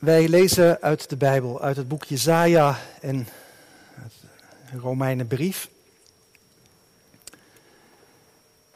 Wij 0.00 0.28
lezen 0.28 0.80
uit 0.82 1.08
de 1.08 1.16
Bijbel, 1.16 1.60
uit 1.60 1.76
het 1.76 1.88
boek 1.88 2.04
Jezaja 2.04 2.78
en 3.00 3.28
de 4.70 4.78
Romeinenbrief. 4.78 5.68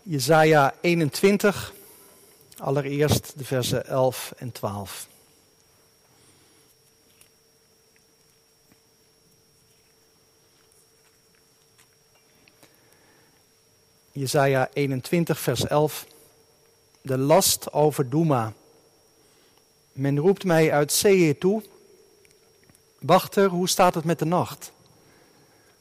Jezaja 0.03 0.75
21, 0.81 1.73
allereerst 2.59 3.39
de 3.39 3.45
versen 3.45 3.87
11 3.87 4.33
en 4.37 4.53
12. 4.53 5.09
Jezaja 14.13 14.69
21, 14.73 15.39
vers 15.39 15.67
11. 15.67 16.07
De 17.03 17.19
last 17.19 17.73
over 17.73 18.09
Doema. 18.09 18.53
Men 19.95 20.19
roept 20.19 20.45
mij 20.45 20.73
uit 20.73 20.93
Seir 20.93 21.39
toe. 21.39 21.63
Wachter, 22.99 23.49
hoe 23.49 23.69
staat 23.69 23.95
het 23.95 24.05
met 24.05 24.19
de 24.19 24.25
nacht? 24.25 24.73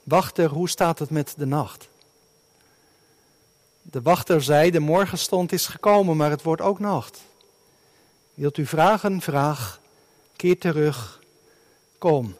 Wachter, 0.03 0.50
hoe 0.50 0.70
staat 0.70 1.00
het 1.00 1.09
met 1.09 1.33
de 1.38 1.45
nacht? 1.45 1.88
De 3.81 4.02
wachter 4.02 4.44
zei, 4.44 4.72
de 4.72 4.80
morgenstond 4.80 5.52
is 5.52 5.67
gekomen, 5.67 6.17
maar 6.17 6.30
het 6.30 6.42
wordt 6.42 6.61
ook 6.61 6.80
nacht. 6.80 7.22
Wilt 8.33 8.58
u 8.58 8.66
vragen? 8.66 9.22
Vraag. 9.22 9.80
Keer 10.36 10.59
terug. 10.59 11.22
Kom. 11.98 12.36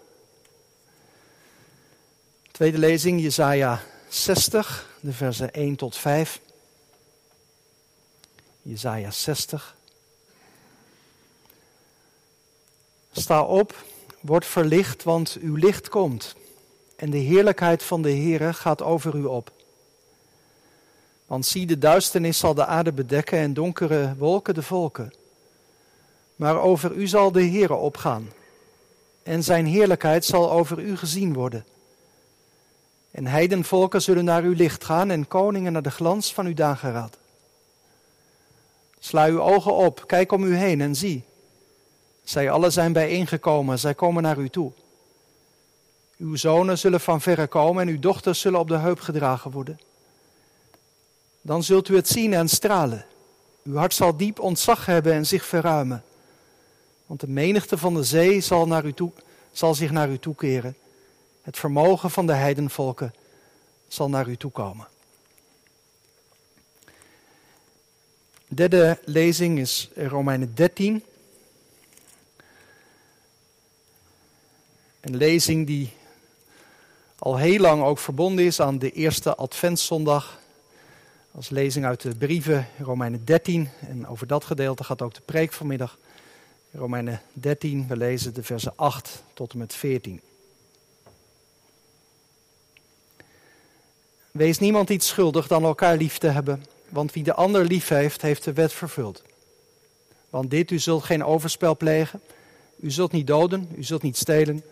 Tweede 2.52 2.78
lezing, 2.78 3.22
Jesaja 3.22 3.82
60, 4.10 4.90
de 5.00 5.14
versen 5.14 5.54
1 5.54 5.76
tot 5.76 5.98
5. 5.98 6.40
Jesaja 8.62 9.12
60. 9.12 9.76
Sta 13.16 13.44
op, 13.44 13.84
word 14.20 14.46
verlicht, 14.46 15.04
want 15.04 15.38
uw 15.42 15.56
licht 15.56 15.90
komt. 15.90 16.36
En 16.96 17.10
de 17.10 17.18
heerlijkheid 17.18 17.84
van 17.84 18.02
de 18.02 18.12
Heere 18.12 18.54
gaat 18.54 18.82
over 18.82 19.16
u 19.16 19.24
op. 19.24 19.52
Want 21.26 21.46
zie, 21.46 21.66
de 21.66 21.78
duisternis 21.78 22.38
zal 22.38 22.54
de 22.54 22.66
aarde 22.66 22.92
bedekken 22.94 23.38
en 23.38 23.54
donkere 23.54 24.16
wolken 24.18 24.54
de 24.54 24.64
volken. 24.64 25.14
Maar 26.36 26.62
over 26.62 26.92
u 26.92 27.08
zal 27.08 27.32
de 27.32 27.46
Heere 27.46 27.76
opgaan. 27.76 28.30
En 29.24 29.44
zijn 29.44 29.66
heerlijkheid 29.66 30.26
zal 30.26 30.52
over 30.52 30.80
u 30.80 30.98
gezien 30.98 31.34
worden. 31.34 31.66
En 33.12 33.28
heidenvolken 33.28 34.02
zullen 34.02 34.26
naar 34.26 34.44
uw 34.44 34.54
licht 34.54 34.84
gaan 34.84 35.12
en 35.12 35.28
koningen 35.28 35.74
naar 35.74 35.82
de 35.82 35.92
glans 35.92 36.34
van 36.34 36.46
uw 36.46 36.54
dageraad. 36.54 37.18
Sla 39.00 39.28
uw 39.28 39.42
ogen 39.42 39.74
op, 39.74 40.04
kijk 40.08 40.32
om 40.32 40.44
u 40.44 40.56
heen 40.56 40.82
en 40.82 40.96
zie. 40.96 41.24
Zij 42.24 42.52
allen 42.52 42.72
zijn 42.72 42.94
bijeengekomen, 42.94 43.80
zij 43.80 43.94
komen 43.94 44.24
naar 44.24 44.38
u 44.38 44.50
toe. 44.50 44.72
Uw 46.18 46.36
zonen 46.36 46.78
zullen 46.78 47.00
van 47.00 47.22
verre 47.22 47.48
komen 47.48 47.82
en 47.82 47.94
uw 47.94 48.00
dochters 48.00 48.40
zullen 48.40 48.60
op 48.60 48.68
de 48.68 48.78
heup 48.78 49.00
gedragen 49.00 49.52
worden. 49.52 49.80
Dan 51.42 51.64
zult 51.64 51.90
u 51.90 51.96
het 51.96 52.08
zien 52.08 52.34
en 52.34 52.50
stralen. 52.50 53.06
Uw 53.64 53.76
hart 53.76 53.94
zal 53.94 54.18
diep 54.18 54.40
ontzag 54.40 54.86
hebben 54.86 55.14
en 55.14 55.26
zich 55.26 55.46
verruimen. 55.46 56.04
Want 57.06 57.20
de 57.20 57.28
menigte 57.28 57.78
van 57.78 57.94
de 57.94 58.04
zee 58.04 58.42
zal, 58.42 58.68
naar 58.68 58.86
u 58.86 58.94
toe, 58.94 59.12
zal 59.52 59.76
zich 59.76 59.92
naar 59.92 60.10
u 60.10 60.18
toekeren. 60.18 60.76
Het 61.42 61.58
vermogen 61.58 62.12
van 62.12 62.28
de 62.28 62.34
heidenvolken 62.34 63.14
zal 63.88 64.10
naar 64.10 64.28
u 64.28 64.38
toekomen. 64.38 64.88
De 68.48 68.56
derde 68.56 69.00
lezing 69.06 69.60
is 69.60 69.90
Romeinen 69.96 70.56
13. 70.56 71.04
Een 75.04 75.18
lezing 75.18 75.68
die 75.68 75.94
al 77.20 77.38
heel 77.38 77.60
lang 77.60 77.84
ook 77.84 78.00
verbonden 78.00 78.46
is 78.46 78.60
aan 78.60 78.80
de 78.80 78.92
eerste 78.92 79.36
Adventszondag. 79.36 80.40
Als 81.32 81.50
lezing 81.50 81.86
uit 81.86 82.02
de 82.02 82.16
brieven 82.16 82.68
Romeinen 82.80 83.26
13. 83.26 83.70
En 83.88 84.08
over 84.08 84.28
dat 84.28 84.44
gedeelte 84.44 84.84
gaat 84.84 85.02
ook 85.02 85.14
de 85.14 85.22
preek 85.22 85.54
vanmiddag. 85.54 85.98
Romeinen 86.72 87.22
13, 87.34 87.88
we 87.88 87.98
lezen 87.98 88.34
de 88.34 88.44
versen 88.44 88.74
8 88.76 89.24
tot 89.34 89.52
en 89.52 89.58
met 89.58 89.74
14. 89.74 90.22
Wees 94.32 94.60
niemand 94.60 94.90
iets 94.90 95.08
schuldig 95.08 95.48
dan 95.48 95.64
elkaar 95.64 95.98
lief 95.98 96.18
te 96.18 96.28
hebben, 96.28 96.66
want 96.90 97.14
wie 97.14 97.24
de 97.24 97.34
ander 97.34 97.66
lief 97.66 97.88
heeft, 97.88 98.22
heeft 98.22 98.44
de 98.44 98.54
wet 98.54 98.74
vervuld. 98.74 99.24
Want 100.30 100.50
dit, 100.50 100.72
u 100.72 100.80
zult 100.80 101.04
geen 101.04 101.24
overspel 101.24 101.78
plegen, 101.78 102.22
u 102.80 102.92
zult 102.92 103.12
niet 103.12 103.28
doden, 103.28 103.70
u 103.76 103.84
zult 103.84 104.02
niet 104.02 104.18
stelen, 104.18 104.64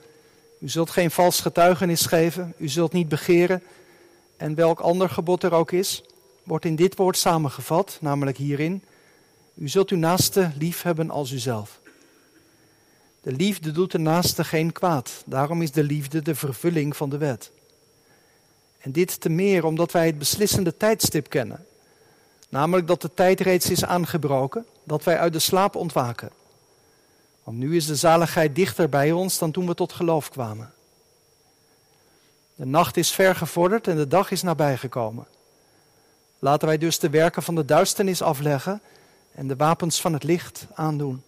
u 0.61 0.69
zult 0.69 0.89
geen 0.89 1.11
vals 1.11 1.39
getuigenis 1.39 2.05
geven, 2.05 2.53
u 2.57 2.67
zult 2.67 2.93
niet 2.93 3.09
begeren. 3.09 3.63
En 4.37 4.55
welk 4.55 4.79
ander 4.79 5.09
gebod 5.09 5.43
er 5.43 5.53
ook 5.53 5.71
is, 5.71 6.03
wordt 6.43 6.65
in 6.65 6.75
dit 6.75 6.95
woord 6.95 7.17
samengevat, 7.17 7.97
namelijk 8.01 8.37
hierin. 8.37 8.83
U 9.53 9.69
zult 9.69 9.89
uw 9.89 9.97
naaste 9.97 10.51
lief 10.57 10.81
hebben 10.81 11.09
als 11.09 11.31
uzelf. 11.31 11.79
De 13.21 13.31
liefde 13.31 13.71
doet 13.71 13.91
de 13.91 13.97
naaste 13.97 14.43
geen 14.43 14.71
kwaad. 14.71 15.23
Daarom 15.25 15.61
is 15.61 15.71
de 15.71 15.83
liefde 15.83 16.21
de 16.21 16.35
vervulling 16.35 16.97
van 16.97 17.09
de 17.09 17.17
wet. 17.17 17.51
En 18.79 18.91
dit 18.91 19.21
te 19.21 19.29
meer 19.29 19.63
omdat 19.65 19.91
wij 19.91 20.05
het 20.05 20.17
beslissende 20.17 20.77
tijdstip 20.77 21.29
kennen. 21.29 21.65
Namelijk 22.49 22.87
dat 22.87 23.01
de 23.01 23.13
tijd 23.13 23.39
reeds 23.39 23.69
is 23.69 23.85
aangebroken, 23.85 24.65
dat 24.83 25.03
wij 25.03 25.17
uit 25.17 25.33
de 25.33 25.39
slaap 25.39 25.75
ontwaken. 25.75 26.31
Want 27.43 27.57
nu 27.57 27.75
is 27.75 27.85
de 27.85 27.95
zaligheid 27.95 28.55
dichter 28.55 28.89
bij 28.89 29.11
ons 29.11 29.37
dan 29.37 29.51
toen 29.51 29.67
we 29.67 29.73
tot 29.73 29.93
geloof 29.93 30.29
kwamen. 30.29 30.73
De 32.55 32.65
nacht 32.65 32.97
is 32.97 33.11
ver 33.11 33.35
gevorderd 33.35 33.87
en 33.87 33.95
de 33.95 34.07
dag 34.07 34.31
is 34.31 34.41
nabijgekomen. 34.41 35.27
Laten 36.39 36.67
wij 36.67 36.77
dus 36.77 36.99
de 36.99 37.09
werken 37.09 37.43
van 37.43 37.55
de 37.55 37.65
duisternis 37.65 38.21
afleggen 38.21 38.81
en 39.31 39.47
de 39.47 39.55
wapens 39.55 40.01
van 40.01 40.13
het 40.13 40.23
licht 40.23 40.67
aandoen. 40.73 41.23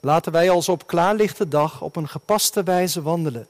Laten 0.00 0.32
wij 0.32 0.50
als 0.50 0.68
op 0.68 0.86
klaarlichte 0.86 1.48
dag 1.48 1.80
op 1.80 1.96
een 1.96 2.08
gepaste 2.08 2.62
wijze 2.62 3.02
wandelen. 3.02 3.46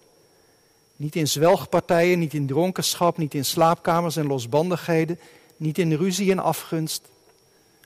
Niet 0.96 1.16
in 1.16 1.28
zwelgpartijen, 1.28 2.18
niet 2.18 2.34
in 2.34 2.46
dronkenschap, 2.46 3.16
niet 3.16 3.34
in 3.34 3.44
slaapkamers 3.44 4.16
en 4.16 4.26
losbandigheden, 4.26 5.18
niet 5.56 5.78
in 5.78 5.92
ruzie 5.92 6.30
en 6.30 6.38
afgunst, 6.38 7.08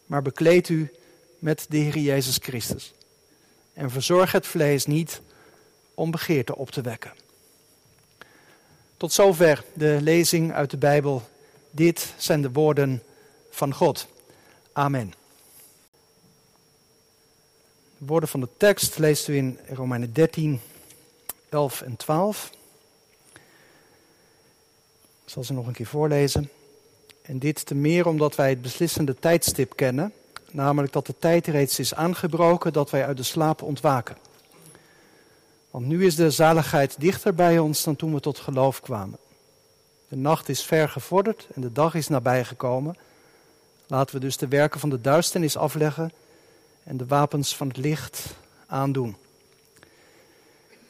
maar 0.07 0.23
bekleed 0.23 0.69
u 0.69 0.93
met 1.39 1.67
de 1.69 1.77
Heer 1.77 1.99
Jezus 1.99 2.39
Christus 2.43 2.95
en 3.77 3.91
verzorg 3.91 4.33
het 4.33 4.47
vlees 4.47 4.87
niet 4.87 5.21
om 5.95 6.11
begeerte 6.11 6.57
op 6.57 6.71
te 6.71 6.81
wekken. 6.81 7.13
Tot 8.97 9.13
zover 9.13 9.65
de 9.75 9.99
lezing 10.01 10.53
uit 10.53 10.71
de 10.71 10.77
Bijbel. 10.77 11.23
Dit 11.71 12.15
zijn 12.17 12.43
de 12.43 12.51
woorden 12.53 13.03
van 13.51 13.75
God. 13.75 14.07
Amen. 14.73 15.13
De 17.99 18.07
woorden 18.07 18.29
van 18.29 18.41
de 18.41 18.49
tekst 18.57 18.99
leest 18.99 19.29
u 19.29 19.37
in 19.37 19.59
Romeinen 19.69 20.13
13, 20.13 20.61
11 21.49 21.81
en 21.81 21.97
12. 21.97 22.51
Ik 25.25 25.33
zal 25.33 25.45
ze 25.45 25.53
nog 25.53 25.67
een 25.67 25.73
keer 25.73 25.87
voorlezen. 25.87 26.51
En 27.23 27.39
dit 27.39 27.67
te 27.67 27.75
meer 27.75 28.07
omdat 28.07 28.35
wij 28.35 28.49
het 28.49 28.63
beslissende 28.63 29.15
tijdstip 29.15 29.77
kennen 29.77 30.13
namelijk 30.57 30.93
dat 30.93 31.07
de 31.07 31.15
tijd 31.19 31.47
reeds 31.47 31.79
is 31.79 31.95
aangebroken 31.95 32.73
dat 32.73 32.91
wij 32.91 33.07
uit 33.07 33.17
de 33.17 33.23
slaap 33.23 33.63
ontwaken. 33.63 34.17
Want 35.71 35.87
nu 35.87 36.07
is 36.07 36.15
de 36.15 36.31
zaligheid 36.31 37.01
dichter 37.01 37.35
bij 37.35 37.59
ons 37.59 37.85
dan 37.85 37.97
toen 37.97 38.15
we 38.15 38.21
tot 38.21 38.39
geloof 38.39 38.81
kwamen. 38.81 39.19
De 40.09 40.17
nacht 40.17 40.49
is 40.49 40.63
ver 40.63 40.89
gevorderd 40.89 41.47
en 41.55 41.61
de 41.61 41.73
dag 41.73 41.95
is 41.95 42.09
nabijgekomen. 42.09 42.97
Laten 43.87 44.15
we 44.15 44.21
dus 44.21 44.37
de 44.37 44.49
werken 44.49 44.81
van 44.81 44.89
de 44.89 45.01
duisternis 45.01 45.57
afleggen 45.57 46.13
en 46.83 46.97
de 46.97 47.07
wapens 47.07 47.57
van 47.57 47.69
het 47.69 47.77
licht 47.77 48.25
aandoen. 48.67 49.17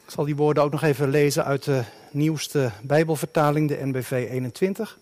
Ik 0.05 0.13
zal 0.13 0.25
die 0.25 0.35
woorden 0.35 0.63
ook 0.63 0.71
nog 0.71 0.83
even 0.83 1.09
lezen 1.09 1.45
uit 1.45 1.63
de 1.63 1.83
nieuwste 2.11 2.71
Bijbelvertaling, 2.81 3.67
de 3.67 3.85
NBV 3.85 4.11
21. 4.11 4.97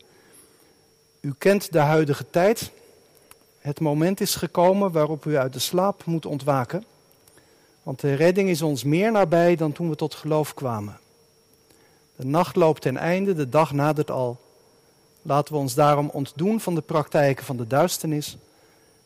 U 1.21 1.33
kent 1.37 1.71
de 1.71 1.79
huidige 1.79 2.29
tijd 2.29 2.71
het 3.65 3.79
moment 3.79 4.21
is 4.21 4.35
gekomen 4.35 4.91
waarop 4.91 5.25
u 5.25 5.37
uit 5.37 5.53
de 5.53 5.59
slaap 5.59 6.05
moet 6.05 6.25
ontwaken. 6.25 6.83
Want 7.83 7.99
de 7.99 8.13
redding 8.13 8.49
is 8.49 8.61
ons 8.61 8.83
meer 8.83 9.11
nabij 9.11 9.55
dan 9.55 9.71
toen 9.71 9.89
we 9.89 9.95
tot 9.95 10.13
geloof 10.13 10.53
kwamen. 10.53 10.99
De 12.15 12.25
nacht 12.25 12.55
loopt 12.55 12.81
ten 12.81 12.97
einde, 12.97 13.33
de 13.33 13.49
dag 13.49 13.71
nadert 13.71 14.11
al. 14.11 14.39
Laten 15.21 15.53
we 15.53 15.59
ons 15.59 15.73
daarom 15.73 16.09
ontdoen 16.09 16.59
van 16.59 16.75
de 16.75 16.81
praktijken 16.81 17.45
van 17.45 17.57
de 17.57 17.67
duisternis 17.67 18.37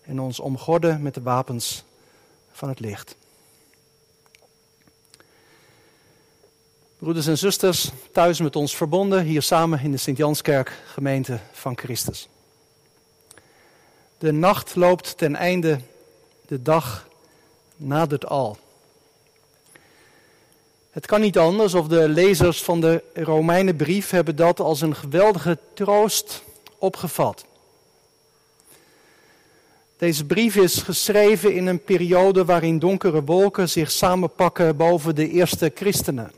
en 0.01 0.19
ons 0.19 0.39
omgorden 0.39 1.01
met 1.01 1.13
de 1.13 1.21
wapens 1.21 1.83
van 2.51 2.69
het 2.69 2.79
licht. 2.79 3.15
Broeders 6.97 7.27
en 7.27 7.37
zusters, 7.37 7.91
thuis 8.11 8.39
met 8.39 8.55
ons 8.55 8.75
verbonden, 8.75 9.23
hier 9.23 9.41
samen 9.41 9.81
in 9.81 9.91
de 9.91 9.97
Sint-Janskerk, 9.97 10.81
gemeente 10.85 11.39
van 11.51 11.77
Christus. 11.77 12.29
De 14.19 14.31
nacht 14.31 14.75
loopt 14.75 15.17
ten 15.17 15.35
einde, 15.35 15.79
de 16.47 16.61
dag 16.61 17.07
nadert 17.75 18.25
al. 18.25 18.57
Het 20.91 21.05
kan 21.05 21.21
niet 21.21 21.37
anders 21.37 21.73
of 21.73 21.87
de 21.87 22.09
lezers 22.09 22.63
van 22.63 22.81
de 22.81 23.03
Romeinenbrief 23.13 24.09
hebben 24.09 24.35
dat 24.35 24.59
als 24.59 24.81
een 24.81 24.95
geweldige 24.95 25.57
troost 25.73 26.43
opgevat. 26.77 27.45
Deze 29.97 30.25
brief 30.25 30.55
is 30.55 30.81
geschreven 30.81 31.53
in 31.53 31.67
een 31.67 31.83
periode 31.83 32.45
waarin 32.45 32.79
donkere 32.79 33.23
wolken 33.23 33.69
zich 33.69 33.91
samenpakken 33.91 34.75
boven 34.75 35.15
de 35.15 35.29
eerste 35.29 35.71
christenen. 35.75 36.31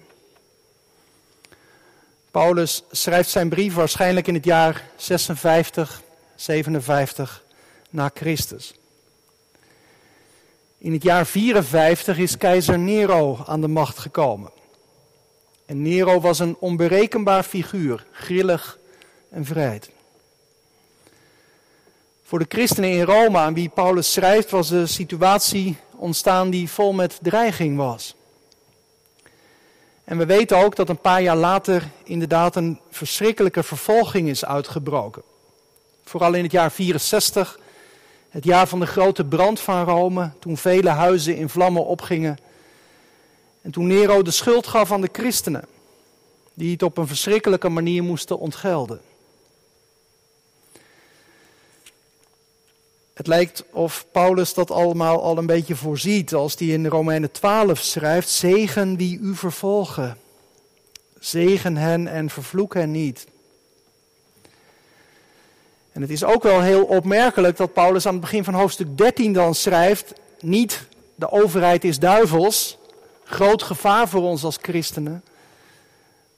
Paulus 2.31 2.83
schrijft 2.92 3.30
zijn 3.30 3.50
brief 3.50 3.74
waarschijnlijk 3.74 4.28
in 4.28 4.33
het 4.33 4.45
jaar 4.45 4.89
56, 4.95 6.01
57 6.36 7.40
na 7.91 8.11
Christus. 8.13 8.73
In 10.77 10.93
het 10.93 11.03
jaar 11.03 11.25
54 11.25 12.17
is 12.17 12.38
keizer 12.38 12.79
Nero 12.79 13.43
aan 13.45 13.61
de 13.61 13.67
macht 13.67 13.99
gekomen. 13.99 14.51
En 15.65 15.81
Nero 15.81 16.19
was 16.19 16.39
een 16.39 16.55
onberekenbaar 16.59 17.43
figuur, 17.43 18.05
grillig 18.11 18.79
en 19.29 19.45
vrijheid. 19.45 19.89
Voor 22.23 22.39
de 22.39 22.45
christenen 22.49 22.89
in 22.89 23.03
Rome 23.03 23.38
aan 23.38 23.53
wie 23.53 23.69
Paulus 23.69 24.13
schrijft 24.13 24.49
was 24.49 24.69
de 24.69 24.85
situatie 24.87 25.77
ontstaan 25.95 26.49
die 26.49 26.69
vol 26.69 26.94
met 26.94 27.19
dreiging 27.21 27.77
was. 27.77 28.15
En 30.03 30.17
we 30.17 30.25
weten 30.25 30.57
ook 30.57 30.75
dat 30.75 30.89
een 30.89 31.01
paar 31.01 31.21
jaar 31.21 31.35
later 31.35 31.89
inderdaad 32.03 32.55
een 32.55 32.79
verschrikkelijke 32.89 33.63
vervolging 33.63 34.29
is 34.29 34.45
uitgebroken. 34.45 35.21
Vooral 36.03 36.33
in 36.33 36.44
het 36.44 36.51
jaar 36.51 36.71
64, 36.71 37.59
het 38.31 38.44
jaar 38.44 38.68
van 38.68 38.80
de 38.80 38.86
grote 38.86 39.25
brand 39.25 39.60
van 39.60 39.83
Rome, 39.83 40.31
toen 40.39 40.57
vele 40.57 40.89
huizen 40.89 41.36
in 41.36 41.50
vlammen 41.50 41.86
opgingen. 41.86 42.38
En 43.62 43.72
toen 43.72 43.88
Nero 43.88 44.22
de 44.22 44.31
schuld 44.31 44.68
gaf 44.68 44.92
aan 44.92 45.01
de 45.01 45.10
christenen, 45.12 45.66
die 46.54 46.72
het 46.72 46.83
op 46.83 46.98
een 46.98 47.07
verschrikkelijke 47.07 47.69
manier 47.69 48.04
moesten 48.04 48.39
ontgelden. 48.39 49.01
Het 53.13 53.28
lijkt 53.28 53.63
of 53.72 54.06
Paulus 54.12 54.54
dat 54.54 54.72
allemaal 54.72 55.22
al 55.22 55.38
een 55.38 55.45
beetje 55.45 55.75
voorziet 55.75 56.33
als 56.33 56.56
hij 56.57 56.68
in 56.68 56.88
Romeinen 56.88 57.31
12 57.31 57.80
schrijft: 57.80 58.30
Zegen 58.30 58.98
wie 58.98 59.19
u 59.19 59.36
vervolgen. 59.36 60.18
Zegen 61.19 61.78
hen 61.78 62.07
en 62.07 62.30
vervloek 62.30 62.74
hen 62.74 62.92
niet. 62.92 63.28
En 65.91 66.01
het 66.01 66.09
is 66.09 66.23
ook 66.23 66.43
wel 66.43 66.61
heel 66.61 66.83
opmerkelijk 66.83 67.57
dat 67.57 67.73
Paulus 67.73 68.05
aan 68.05 68.11
het 68.11 68.21
begin 68.21 68.43
van 68.43 68.53
hoofdstuk 68.53 68.97
13 68.97 69.33
dan 69.33 69.55
schrijft: 69.55 70.13
Niet 70.39 70.88
de 71.15 71.31
overheid 71.31 71.83
is 71.83 71.99
duivels, 71.99 72.77
groot 73.23 73.63
gevaar 73.63 74.09
voor 74.09 74.21
ons 74.21 74.43
als 74.43 74.57
christenen. 74.61 75.23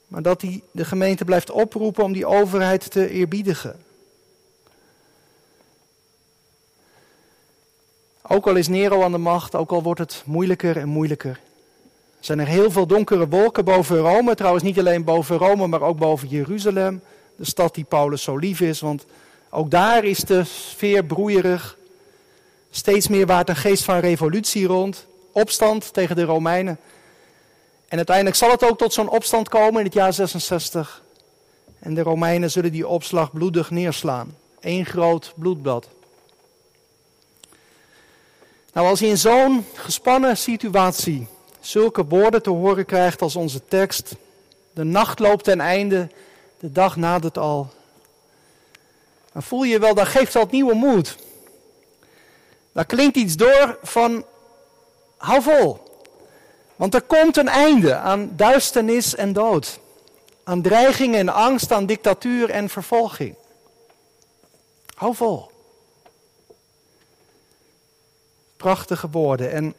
Maar 0.07 0.21
dat 0.21 0.41
hij 0.41 0.61
de 0.71 0.85
gemeente 0.85 1.25
blijft 1.25 1.51
oproepen 1.51 2.03
om 2.03 2.13
die 2.13 2.25
overheid 2.25 2.91
te 2.91 3.09
eerbiedigen. 3.09 3.75
Ook 8.27 8.47
al 8.47 8.55
is 8.55 8.67
Nero 8.67 9.03
aan 9.03 9.11
de 9.11 9.17
macht, 9.17 9.55
ook 9.55 9.71
al 9.71 9.83
wordt 9.83 9.99
het 9.99 10.23
moeilijker 10.25 10.77
en 10.77 10.87
moeilijker. 10.87 11.39
Zijn 12.19 12.39
er 12.39 12.47
heel 12.47 12.71
veel 12.71 12.87
donkere 12.87 13.27
wolken 13.27 13.65
boven 13.65 13.97
Rome. 13.97 14.35
Trouwens 14.35 14.63
niet 14.63 14.79
alleen 14.79 15.03
boven 15.03 15.37
Rome, 15.37 15.67
maar 15.67 15.81
ook 15.81 15.97
boven 15.97 16.27
Jeruzalem. 16.27 17.01
De 17.35 17.45
stad 17.45 17.75
die 17.75 17.83
Paulus 17.83 18.23
zo 18.23 18.37
lief 18.37 18.61
is. 18.61 18.79
Want 18.79 19.05
ook 19.53 19.71
daar 19.71 20.03
is 20.03 20.19
de 20.19 20.43
sfeer 20.43 21.05
broeierig. 21.05 21.77
Steeds 22.69 23.07
meer 23.07 23.25
waart 23.25 23.49
een 23.49 23.55
geest 23.55 23.83
van 23.83 23.99
revolutie 23.99 24.65
rond. 24.65 25.05
Opstand 25.31 25.93
tegen 25.93 26.15
de 26.15 26.23
Romeinen. 26.23 26.79
En 27.87 27.97
uiteindelijk 27.97 28.35
zal 28.35 28.51
het 28.51 28.63
ook 28.63 28.77
tot 28.77 28.93
zo'n 28.93 29.09
opstand 29.09 29.49
komen 29.49 29.79
in 29.79 29.85
het 29.85 29.93
jaar 29.93 30.13
66. 30.13 31.01
En 31.79 31.93
de 31.93 32.01
Romeinen 32.01 32.51
zullen 32.51 32.71
die 32.71 32.87
opslag 32.87 33.31
bloedig 33.31 33.69
neerslaan. 33.69 34.35
Eén 34.59 34.85
groot 34.85 35.33
bloedbad. 35.35 35.87
Nou, 38.73 38.87
als 38.87 38.99
je 38.99 39.07
in 39.07 39.17
zo'n 39.17 39.65
gespannen 39.73 40.37
situatie 40.37 41.27
zulke 41.59 42.05
woorden 42.05 42.41
te 42.41 42.49
horen 42.49 42.85
krijgt 42.85 43.21
als 43.21 43.35
onze 43.35 43.65
tekst, 43.65 44.15
de 44.73 44.83
nacht 44.83 45.19
loopt 45.19 45.43
ten 45.43 45.59
einde, 45.59 46.09
de 46.59 46.71
dag 46.71 46.95
nadert 46.95 47.37
al, 47.37 47.73
dan 49.33 49.43
voel 49.43 49.63
je 49.63 49.79
wel, 49.79 49.93
dan 49.93 50.05
geeft 50.05 50.33
dat 50.33 50.51
nieuwe 50.51 50.73
moed. 50.73 51.17
Daar 52.71 52.85
klinkt 52.85 53.17
iets 53.17 53.35
door 53.35 53.77
van, 53.81 54.25
hou 55.17 55.41
vol. 55.41 55.81
Want 56.75 56.93
er 56.93 57.01
komt 57.01 57.37
een 57.37 57.47
einde 57.47 57.95
aan 57.95 58.31
duisternis 58.35 59.15
en 59.15 59.33
dood. 59.33 59.79
Aan 60.43 60.61
dreiging 60.61 61.15
en 61.15 61.29
angst, 61.29 61.71
aan 61.71 61.85
dictatuur 61.85 62.49
en 62.49 62.69
vervolging. 62.69 63.35
Hou 64.93 65.15
vol. 65.15 65.51
Prachtige 68.57 69.09
woorden. 69.09 69.51
En 69.51 69.73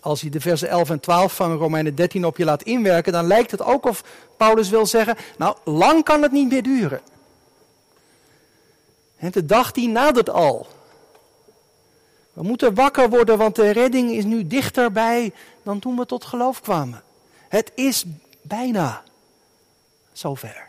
als 0.00 0.20
je 0.20 0.30
de 0.30 0.40
versen 0.40 0.68
11 0.68 0.90
en 0.90 1.00
12 1.00 1.34
van 1.34 1.56
Romeinen 1.56 1.94
13 1.94 2.26
op 2.26 2.36
je 2.36 2.44
laat 2.44 2.62
inwerken, 2.62 3.12
dan 3.12 3.26
lijkt 3.26 3.50
het 3.50 3.62
ook 3.62 3.86
of 3.86 4.04
Paulus 4.36 4.70
wil 4.70 4.86
zeggen, 4.86 5.16
nou, 5.36 5.56
lang 5.64 6.04
kan 6.04 6.22
het 6.22 6.32
niet 6.32 6.50
meer 6.50 6.62
duren. 6.62 7.00
De 9.32 9.44
dag 9.46 9.72
die 9.72 9.88
nadert 9.88 10.30
al. 10.30 10.66
We 12.32 12.42
moeten 12.42 12.74
wakker 12.74 13.10
worden, 13.10 13.38
want 13.38 13.56
de 13.56 13.70
redding 13.70 14.10
is 14.10 14.24
nu 14.24 14.46
dichterbij 14.46 15.32
dan 15.62 15.78
toen 15.78 15.96
we 15.96 16.06
tot 16.06 16.24
geloof 16.24 16.60
kwamen. 16.60 17.02
Het 17.48 17.72
is 17.74 18.04
bijna 18.42 19.02
zover. 20.12 20.68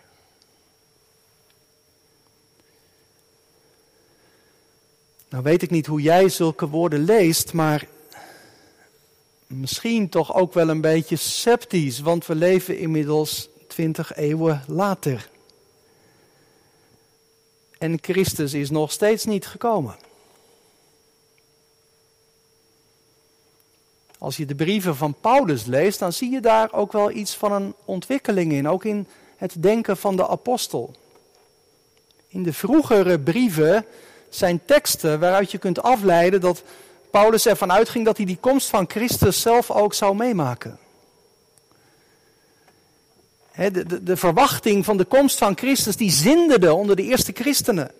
Nou 5.29 5.43
weet 5.43 5.61
ik 5.61 5.69
niet 5.69 5.85
hoe 5.85 6.01
jij 6.01 6.29
zulke 6.29 6.67
woorden 6.67 7.03
leest, 7.03 7.53
maar 7.53 7.87
misschien 9.47 10.09
toch 10.09 10.33
ook 10.33 10.53
wel 10.53 10.69
een 10.69 10.81
beetje 10.81 11.15
sceptisch, 11.15 11.99
want 11.99 12.25
we 12.25 12.35
leven 12.35 12.77
inmiddels 12.77 13.49
twintig 13.67 14.15
eeuwen 14.15 14.63
later. 14.67 15.29
En 17.85 17.97
Christus 18.01 18.53
is 18.53 18.69
nog 18.69 18.91
steeds 18.91 19.25
niet 19.25 19.47
gekomen. 19.47 19.95
Als 24.17 24.37
je 24.37 24.45
de 24.45 24.55
brieven 24.55 24.95
van 24.95 25.15
Paulus 25.21 25.65
leest, 25.65 25.99
dan 25.99 26.13
zie 26.13 26.31
je 26.31 26.39
daar 26.39 26.73
ook 26.73 26.91
wel 26.91 27.11
iets 27.11 27.35
van 27.35 27.51
een 27.51 27.73
ontwikkeling 27.85 28.51
in, 28.51 28.69
ook 28.69 28.85
in 28.85 29.07
het 29.37 29.55
denken 29.57 29.97
van 29.97 30.15
de 30.15 30.27
apostel. 30.27 30.95
In 32.27 32.43
de 32.43 32.53
vroegere 32.53 33.19
brieven 33.19 33.85
zijn 34.29 34.65
teksten 34.65 35.19
waaruit 35.19 35.51
je 35.51 35.57
kunt 35.57 35.81
afleiden 35.81 36.41
dat 36.41 36.63
Paulus 37.11 37.45
ervan 37.45 37.71
uitging 37.71 38.05
dat 38.05 38.17
hij 38.17 38.25
die 38.25 38.37
komst 38.39 38.69
van 38.69 38.89
Christus 38.89 39.41
zelf 39.41 39.71
ook 39.71 39.93
zou 39.93 40.15
meemaken. 40.15 40.79
De, 43.55 44.03
de, 44.03 44.17
verwachting 44.17 44.85
van 44.85 44.97
de 44.97 45.05
komst 45.05 45.37
van 45.37 45.57
Christus 45.57 45.95
die 45.95 46.11
zinderde 46.11 46.73
onder 46.73 46.95
de 46.95 47.03
eerste 47.03 47.31
christenen. 47.31 47.91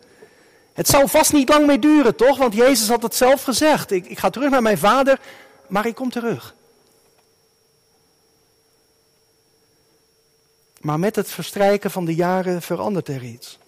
Het 0.74 0.88
zou 0.88 1.10
vast 1.10 1.34
niet 1.34 1.50
lang 1.50 1.68
meer 1.68 1.80
duren, 1.80 2.16
toch? 2.16 2.38
Want 2.38 2.54
Jezus 2.54 2.88
had 2.88 3.04
het 3.04 3.16
zelf 3.16 3.44
gezegd. 3.44 3.92
Ik, 3.92 4.06
ik 4.06 4.20
ga 4.20 4.30
terug 4.30 4.50
naar 4.50 4.62
mijn 4.62 4.78
vader, 4.78 5.20
maar 5.68 5.86
ik 5.86 5.96
kom 5.96 6.10
terug. 6.10 6.56
Maar 10.82 11.00
met 11.00 11.16
het 11.16 11.30
verstrijken 11.30 11.92
van 11.92 12.06
de 12.06 12.16
jaren 12.16 12.62
verandert 12.62 13.08
er 13.08 13.24
iets. 13.24 13.60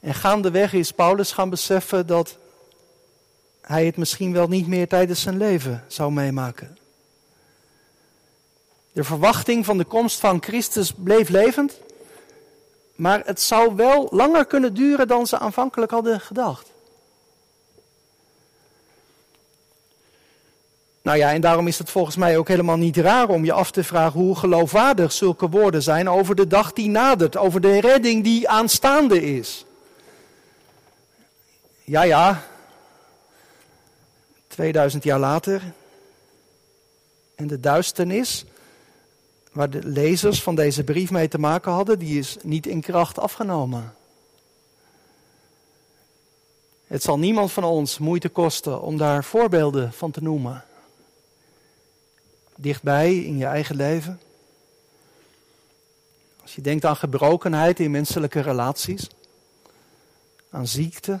En 0.00 0.14
gaandeweg 0.14 0.72
is 0.72 0.92
Paulus 0.92 1.32
gaan 1.32 1.50
beseffen 1.50 2.06
dat 2.06 2.36
hij 3.60 3.86
het 3.86 3.96
misschien 3.96 4.32
wel 4.32 4.48
niet 4.48 4.66
meer 4.66 4.88
tijdens 4.88 5.20
zijn 5.22 5.36
leven 5.36 5.84
zou 5.86 6.12
meemaken. 6.12 6.78
De 8.98 9.04
verwachting 9.04 9.64
van 9.64 9.78
de 9.78 9.84
komst 9.84 10.20
van 10.20 10.42
Christus 10.42 10.92
bleef 10.92 11.28
levend, 11.28 11.80
maar 12.94 13.22
het 13.24 13.40
zou 13.40 13.76
wel 13.76 14.08
langer 14.10 14.46
kunnen 14.46 14.74
duren 14.74 15.08
dan 15.08 15.26
ze 15.26 15.38
aanvankelijk 15.38 15.90
hadden 15.90 16.20
gedacht. 16.20 16.70
Nou 21.02 21.18
ja, 21.18 21.32
en 21.32 21.40
daarom 21.40 21.66
is 21.66 21.78
het 21.78 21.90
volgens 21.90 22.16
mij 22.16 22.38
ook 22.38 22.48
helemaal 22.48 22.76
niet 22.76 22.96
raar 22.96 23.28
om 23.28 23.44
je 23.44 23.52
af 23.52 23.70
te 23.70 23.84
vragen 23.84 24.20
hoe 24.20 24.36
geloofwaardig 24.36 25.12
zulke 25.12 25.48
woorden 25.48 25.82
zijn 25.82 26.08
over 26.08 26.34
de 26.34 26.46
dag 26.46 26.72
die 26.72 26.88
nadert, 26.88 27.36
over 27.36 27.60
de 27.60 27.80
redding 27.80 28.24
die 28.24 28.48
aanstaande 28.48 29.36
is. 29.36 29.64
Ja, 31.84 32.02
ja, 32.02 32.42
2000 34.46 35.04
jaar 35.04 35.18
later. 35.18 35.62
En 37.34 37.46
de 37.46 37.60
duisternis, 37.60 38.44
waar 39.58 39.70
de 39.70 39.82
lezers 39.84 40.42
van 40.42 40.54
deze 40.54 40.84
brief 40.84 41.10
mee 41.10 41.28
te 41.28 41.38
maken 41.38 41.72
hadden, 41.72 41.98
die 41.98 42.18
is 42.18 42.36
niet 42.42 42.66
in 42.66 42.80
kracht 42.80 43.18
afgenomen. 43.18 43.94
Het 46.86 47.02
zal 47.02 47.18
niemand 47.18 47.52
van 47.52 47.64
ons 47.64 47.98
moeite 47.98 48.28
kosten 48.28 48.82
om 48.82 48.96
daar 48.96 49.24
voorbeelden 49.24 49.92
van 49.92 50.10
te 50.10 50.22
noemen. 50.22 50.64
dichtbij 52.56 53.16
in 53.16 53.36
je 53.36 53.44
eigen 53.44 53.76
leven. 53.76 54.20
Als 56.42 56.54
je 56.54 56.60
denkt 56.60 56.84
aan 56.84 56.96
gebrokenheid 56.96 57.80
in 57.80 57.90
menselijke 57.90 58.40
relaties, 58.40 59.08
aan 60.50 60.66
ziekte 60.66 61.20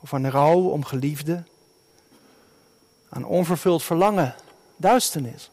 of 0.00 0.14
aan 0.14 0.26
rouw 0.26 0.60
om 0.60 0.84
geliefden, 0.84 1.46
aan 3.08 3.24
onvervuld 3.24 3.82
verlangen, 3.82 4.34
duisternis. 4.76 5.50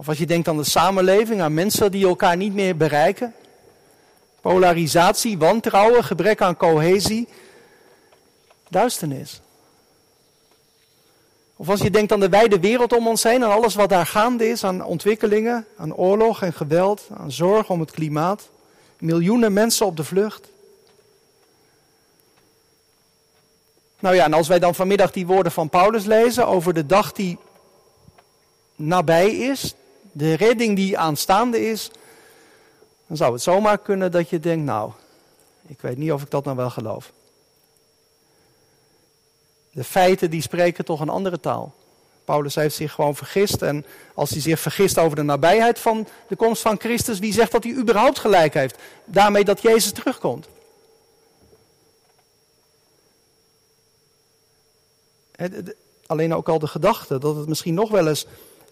Of 0.00 0.08
als 0.08 0.18
je 0.18 0.26
denkt 0.26 0.48
aan 0.48 0.56
de 0.56 0.64
samenleving, 0.64 1.40
aan 1.40 1.54
mensen 1.54 1.90
die 1.90 2.06
elkaar 2.06 2.36
niet 2.36 2.54
meer 2.54 2.76
bereiken, 2.76 3.34
polarisatie, 4.40 5.38
wantrouwen, 5.38 6.04
gebrek 6.04 6.40
aan 6.40 6.56
cohesie, 6.56 7.28
duisternis. 8.68 9.40
Of 11.56 11.68
als 11.68 11.80
je 11.80 11.90
denkt 11.90 12.12
aan 12.12 12.20
de 12.20 12.28
wijde 12.28 12.60
wereld 12.60 12.92
om 12.92 13.06
ons 13.06 13.22
heen, 13.22 13.44
aan 13.44 13.50
alles 13.50 13.74
wat 13.74 13.88
daar 13.88 14.06
gaande 14.06 14.48
is, 14.48 14.64
aan 14.64 14.84
ontwikkelingen, 14.84 15.66
aan 15.76 15.94
oorlog 15.94 16.42
en 16.42 16.52
geweld, 16.52 17.08
aan 17.16 17.32
zorg 17.32 17.70
om 17.70 17.80
het 17.80 17.90
klimaat, 17.90 18.48
miljoenen 18.98 19.52
mensen 19.52 19.86
op 19.86 19.96
de 19.96 20.04
vlucht. 20.04 20.48
Nou 23.98 24.14
ja, 24.14 24.24
en 24.24 24.32
als 24.32 24.48
wij 24.48 24.58
dan 24.58 24.74
vanmiddag 24.74 25.12
die 25.12 25.26
woorden 25.26 25.52
van 25.52 25.68
Paulus 25.68 26.04
lezen 26.04 26.46
over 26.46 26.74
de 26.74 26.86
dag 26.86 27.12
die 27.12 27.38
nabij 28.76 29.30
is, 29.30 29.74
de 30.12 30.34
redding 30.34 30.76
die 30.76 30.98
aanstaande 30.98 31.70
is, 31.70 31.90
dan 33.06 33.16
zou 33.16 33.32
het 33.32 33.42
zomaar 33.42 33.78
kunnen 33.78 34.10
dat 34.12 34.28
je 34.28 34.40
denkt, 34.40 34.64
nou, 34.64 34.92
ik 35.66 35.80
weet 35.80 35.96
niet 35.96 36.12
of 36.12 36.22
ik 36.22 36.30
dat 36.30 36.44
nou 36.44 36.56
wel 36.56 36.70
geloof. 36.70 37.12
De 39.72 39.84
feiten 39.84 40.30
die 40.30 40.42
spreken 40.42 40.84
toch 40.84 41.00
een 41.00 41.08
andere 41.08 41.40
taal. 41.40 41.74
Paulus 42.24 42.54
heeft 42.54 42.74
zich 42.74 42.92
gewoon 42.92 43.16
vergist. 43.16 43.62
En 43.62 43.86
als 44.14 44.30
hij 44.30 44.40
zich 44.40 44.60
vergist 44.60 44.98
over 44.98 45.16
de 45.16 45.22
nabijheid 45.22 45.78
van 45.78 46.08
de 46.28 46.36
komst 46.36 46.62
van 46.62 46.80
Christus, 46.80 47.18
wie 47.18 47.32
zegt 47.32 47.52
dat 47.52 47.64
hij 47.64 47.72
überhaupt 47.72 48.18
gelijk 48.18 48.54
heeft? 48.54 48.78
Daarmee 49.04 49.44
dat 49.44 49.62
Jezus 49.62 49.92
terugkomt. 49.92 50.48
Alleen 56.06 56.34
ook 56.34 56.48
al 56.48 56.58
de 56.58 56.66
gedachte 56.66 57.18
dat 57.18 57.36
het 57.36 57.48
misschien 57.48 57.74
nog 57.74 57.90
wel 57.90 58.08
eens 58.08 58.26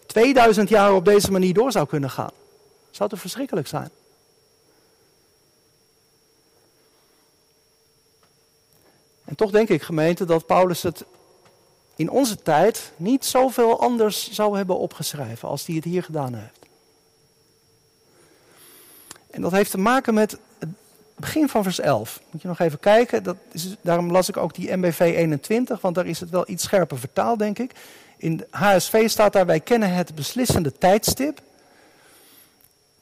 2000 0.09 0.69
jaar 0.69 0.95
op 0.95 1.05
deze 1.05 1.33
manier 1.33 1.55
door 1.55 1.73
zou 1.73 1.87
kunnen 1.87 2.11
gaan. 2.11 2.31
Zou 2.91 3.09
toch 3.09 3.21
verschrikkelijk 3.21 3.67
zijn? 3.67 3.91
En 9.25 9.35
toch 9.37 9.51
denk 9.51 9.69
ik, 9.69 9.83
gemeente, 9.83 10.25
dat 10.25 10.47
Paulus 10.47 10.83
het 10.83 11.05
in 11.97 12.11
onze 12.11 12.43
tijd 12.43 12.93
niet 12.97 13.25
zoveel 13.25 13.81
anders 13.81 14.31
zou 14.31 14.57
hebben 14.57 14.79
opgeschreven 14.79 15.49
als 15.49 15.67
hij 15.67 15.75
het 15.75 15.85
hier 15.85 16.03
gedaan 16.03 16.35
heeft. 16.35 16.59
En 19.31 19.43
dat 19.43 19.53
heeft 19.53 19.71
te 19.71 19.79
maken 19.79 20.15
met 20.15 20.39
het 20.59 20.69
begin 21.15 21.49
van 21.49 21.63
vers 21.63 21.81
11. 21.81 22.21
Moet 22.31 22.43
je 22.43 22.49
nog 22.49 22.59
even 22.59 22.81
kijken, 22.81 23.23
dat 23.23 23.37
is, 23.53 23.77
daarom 23.81 24.11
las 24.11 24.29
ik 24.29 24.37
ook 24.37 24.55
die 24.55 24.77
MBV 24.77 25.01
21, 25.01 25.81
want 25.81 25.95
daar 25.95 26.07
is 26.07 26.21
het 26.21 26.31
wel 26.31 26.49
iets 26.49 26.65
scherper 26.65 26.99
vertaald, 26.99 27.39
denk 27.39 27.59
ik. 27.59 27.73
In 28.19 28.47
HSV 28.51 29.09
staat 29.09 29.33
daar, 29.33 29.47
wij 29.47 29.61
kennen 29.61 29.95
het 29.95 30.15
beslissende 30.15 30.73
tijdstip. 30.73 31.41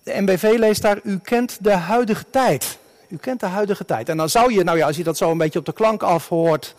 De 0.03 0.21
MBV 0.21 0.55
leest 0.59 0.83
daar, 0.83 1.01
u 1.03 1.19
kent 1.19 1.59
de 1.61 1.73
huidige 1.73 2.25
tijd. 2.31 2.79
U 3.09 3.17
kent 3.17 3.41
de 3.41 3.47
huidige 3.47 3.85
tijd. 3.85 4.09
En 4.09 4.17
dan 4.17 4.29
zou 4.29 4.53
je, 4.53 4.65
nou 4.65 4.79
ja, 4.79 4.87
als 4.87 4.97
je 4.97 5.05
dat 5.05 5.17
zo 5.17 5.31
een 5.31 5.39
beetje 5.39 5.59
op 5.59 5.65
de 5.65 5.73
klank 5.73 6.03
afhoort, 6.03 6.75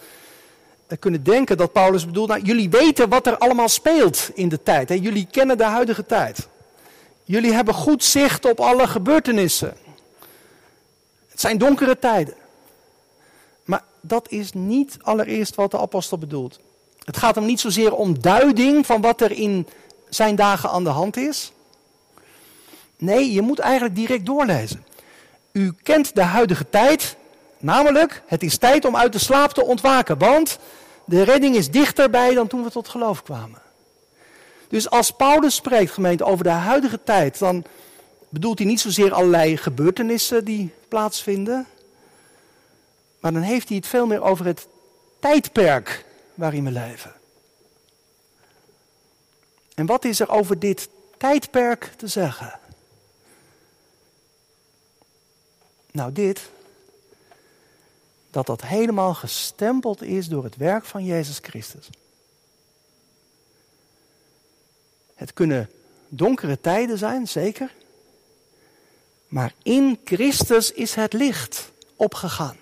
kunnen 0.99 1.23
denken 1.23 1.57
dat 1.57 1.71
Paulus 1.71 2.05
bedoelt, 2.05 2.27
nou, 2.27 2.41
jullie 2.41 2.69
weten 2.69 3.09
wat 3.09 3.27
er 3.27 3.37
allemaal 3.37 3.69
speelt 3.69 4.29
in 4.33 4.49
de 4.49 4.63
tijd. 4.63 4.89
Hè? 4.89 4.95
Jullie 4.95 5.27
kennen 5.31 5.57
de 5.57 5.63
huidige 5.63 6.05
tijd. 6.05 6.47
Jullie 7.23 7.53
hebben 7.53 7.73
goed 7.73 8.03
zicht 8.03 8.45
op 8.45 8.59
alle 8.59 8.87
gebeurtenissen. 8.87 9.73
Het 11.27 11.41
zijn 11.41 11.57
donkere 11.57 11.99
tijden. 11.99 12.33
Maar 13.63 13.83
dat 14.01 14.29
is 14.31 14.51
niet 14.53 14.97
allereerst 15.01 15.55
wat 15.55 15.71
de 15.71 15.79
apostel 15.79 16.17
bedoelt. 16.17 16.59
Het 17.07 17.17
gaat 17.17 17.35
hem 17.35 17.45
niet 17.45 17.59
zozeer 17.59 17.93
om 17.93 18.21
duiding 18.21 18.85
van 18.85 19.01
wat 19.01 19.21
er 19.21 19.31
in 19.31 19.67
zijn 20.09 20.35
dagen 20.35 20.69
aan 20.69 20.83
de 20.83 20.89
hand 20.89 21.17
is. 21.17 21.51
Nee, 22.97 23.33
je 23.33 23.41
moet 23.41 23.59
eigenlijk 23.59 23.95
direct 23.95 24.25
doorlezen. 24.25 24.85
U 25.51 25.73
kent 25.83 26.15
de 26.15 26.21
huidige 26.21 26.69
tijd, 26.69 27.15
namelijk 27.57 28.23
het 28.25 28.43
is 28.43 28.57
tijd 28.57 28.85
om 28.85 28.95
uit 28.95 29.13
de 29.13 29.19
slaap 29.19 29.51
te 29.51 29.63
ontwaken, 29.63 30.17
want 30.17 30.59
de 31.05 31.23
redding 31.23 31.55
is 31.55 31.71
dichterbij 31.71 32.33
dan 32.33 32.47
toen 32.47 32.63
we 32.63 32.69
tot 32.69 32.87
geloof 32.87 33.23
kwamen. 33.23 33.61
Dus 34.67 34.89
als 34.89 35.11
Paulus 35.11 35.55
spreekt, 35.55 35.91
gemeente, 35.91 36.23
over 36.23 36.43
de 36.43 36.49
huidige 36.49 36.99
tijd, 37.03 37.39
dan 37.39 37.63
bedoelt 38.29 38.57
hij 38.57 38.67
niet 38.67 38.79
zozeer 38.79 39.13
allerlei 39.13 39.57
gebeurtenissen 39.57 40.45
die 40.45 40.73
plaatsvinden, 40.87 41.67
maar 43.19 43.33
dan 43.33 43.41
heeft 43.41 43.67
hij 43.67 43.77
het 43.77 43.87
veel 43.87 44.05
meer 44.05 44.21
over 44.21 44.45
het 44.45 44.67
tijdperk 45.19 46.05
waarin 46.37 46.63
we 46.63 46.71
leven. 46.71 47.13
En 49.75 49.85
wat 49.85 50.05
is 50.05 50.19
er 50.19 50.29
over 50.29 50.59
dit 50.59 50.89
tijdperk 51.17 51.83
te 51.97 52.07
zeggen? 52.07 52.59
Nou, 55.91 56.11
dit. 56.11 56.49
Dat 58.29 58.45
dat 58.45 58.61
helemaal 58.61 59.13
gestempeld 59.13 60.01
is 60.01 60.27
door 60.27 60.43
het 60.43 60.55
werk 60.55 60.85
van 60.85 61.05
Jezus 61.05 61.39
Christus. 61.41 61.89
Het 65.15 65.33
kunnen 65.33 65.69
donkere 66.07 66.61
tijden 66.61 66.97
zijn, 66.97 67.27
zeker. 67.27 67.73
Maar 69.27 69.53
in 69.63 69.99
Christus 70.03 70.71
is 70.71 70.95
het 70.95 71.13
licht 71.13 71.71
opgegaan. 71.95 72.57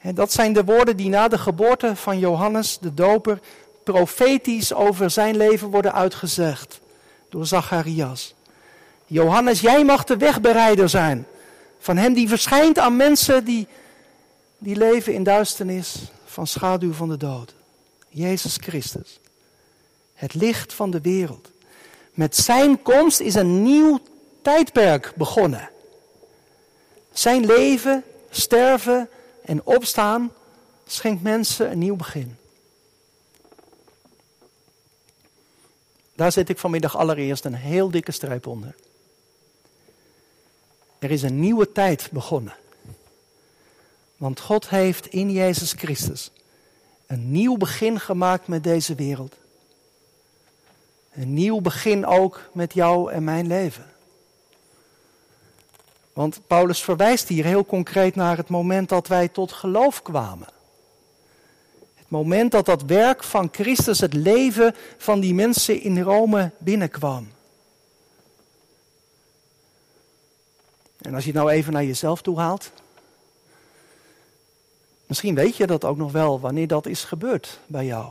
En 0.00 0.14
dat 0.14 0.32
zijn 0.32 0.52
de 0.52 0.64
woorden 0.64 0.96
die 0.96 1.08
na 1.08 1.28
de 1.28 1.38
geboorte 1.38 1.96
van 1.96 2.18
Johannes 2.18 2.78
de 2.80 2.94
Doper 2.94 3.40
profetisch 3.82 4.74
over 4.74 5.10
zijn 5.10 5.36
leven 5.36 5.68
worden 5.68 5.92
uitgezegd 5.92 6.80
door 7.28 7.46
Zacharias. 7.46 8.34
Johannes, 9.06 9.60
jij 9.60 9.84
mag 9.84 10.04
de 10.04 10.16
wegbereider 10.16 10.88
zijn 10.88 11.26
van 11.78 11.96
hem 11.96 12.12
die 12.12 12.28
verschijnt 12.28 12.78
aan 12.78 12.96
mensen 12.96 13.44
die, 13.44 13.66
die 14.58 14.76
leven 14.76 15.14
in 15.14 15.22
duisternis 15.22 15.96
van 16.24 16.46
schaduw 16.46 16.92
van 16.92 17.08
de 17.08 17.16
dood. 17.16 17.54
Jezus 18.08 18.56
Christus, 18.60 19.20
het 20.14 20.34
licht 20.34 20.72
van 20.72 20.90
de 20.90 21.00
wereld. 21.00 21.50
Met 22.12 22.36
zijn 22.36 22.82
komst 22.82 23.20
is 23.20 23.34
een 23.34 23.62
nieuw 23.62 24.00
tijdperk 24.42 25.12
begonnen. 25.16 25.70
Zijn 27.12 27.46
leven, 27.46 28.04
sterven 28.30 29.08
en 29.42 29.64
opstaan 29.64 30.32
schenkt 30.86 31.22
mensen 31.22 31.70
een 31.70 31.78
nieuw 31.78 31.96
begin. 31.96 32.36
Daar 36.14 36.32
zet 36.32 36.48
ik 36.48 36.58
vanmiddag 36.58 36.96
allereerst 36.96 37.44
een 37.44 37.54
heel 37.54 37.90
dikke 37.90 38.12
streep 38.12 38.46
onder. 38.46 38.74
Er 40.98 41.10
is 41.10 41.22
een 41.22 41.40
nieuwe 41.40 41.72
tijd 41.72 42.08
begonnen. 42.12 42.54
Want 44.16 44.40
God 44.40 44.68
heeft 44.68 45.06
in 45.06 45.30
Jezus 45.30 45.72
Christus 45.72 46.30
een 47.06 47.32
nieuw 47.32 47.56
begin 47.56 48.00
gemaakt 48.00 48.46
met 48.46 48.64
deze 48.64 48.94
wereld. 48.94 49.36
Een 51.12 51.34
nieuw 51.34 51.60
begin 51.60 52.06
ook 52.06 52.50
met 52.52 52.74
jou 52.74 53.12
en 53.12 53.24
mijn 53.24 53.46
leven. 53.46 53.84
Want 56.12 56.40
Paulus 56.46 56.82
verwijst 56.82 57.28
hier 57.28 57.44
heel 57.44 57.64
concreet 57.64 58.14
naar 58.14 58.36
het 58.36 58.48
moment 58.48 58.88
dat 58.88 59.06
wij 59.06 59.28
tot 59.28 59.52
geloof 59.52 60.02
kwamen. 60.02 60.48
Het 61.94 62.08
moment 62.08 62.50
dat 62.50 62.66
dat 62.66 62.82
werk 62.82 63.24
van 63.24 63.48
Christus 63.52 64.00
het 64.00 64.14
leven 64.14 64.74
van 64.98 65.20
die 65.20 65.34
mensen 65.34 65.80
in 65.80 66.00
Rome 66.00 66.50
binnenkwam. 66.58 67.28
En 71.00 71.14
als 71.14 71.24
je 71.24 71.30
het 71.30 71.38
nou 71.38 71.50
even 71.50 71.72
naar 71.72 71.84
jezelf 71.84 72.22
toe 72.22 72.38
haalt. 72.38 72.70
Misschien 75.06 75.34
weet 75.34 75.56
je 75.56 75.66
dat 75.66 75.84
ook 75.84 75.96
nog 75.96 76.12
wel 76.12 76.40
wanneer 76.40 76.66
dat 76.66 76.86
is 76.86 77.04
gebeurd 77.04 77.58
bij 77.66 77.84
jou. 77.84 78.08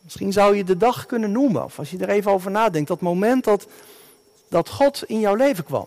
Misschien 0.00 0.32
zou 0.32 0.56
je 0.56 0.64
de 0.64 0.76
dag 0.76 1.06
kunnen 1.06 1.32
noemen, 1.32 1.64
of 1.64 1.78
als 1.78 1.90
je 1.90 1.98
er 1.98 2.08
even 2.08 2.30
over 2.30 2.50
nadenkt, 2.50 2.88
dat 2.88 3.00
moment 3.00 3.44
dat, 3.44 3.66
dat 4.54 4.68
God 4.68 5.04
in 5.04 5.20
jouw 5.20 5.34
leven 5.34 5.64
kwam. 5.64 5.86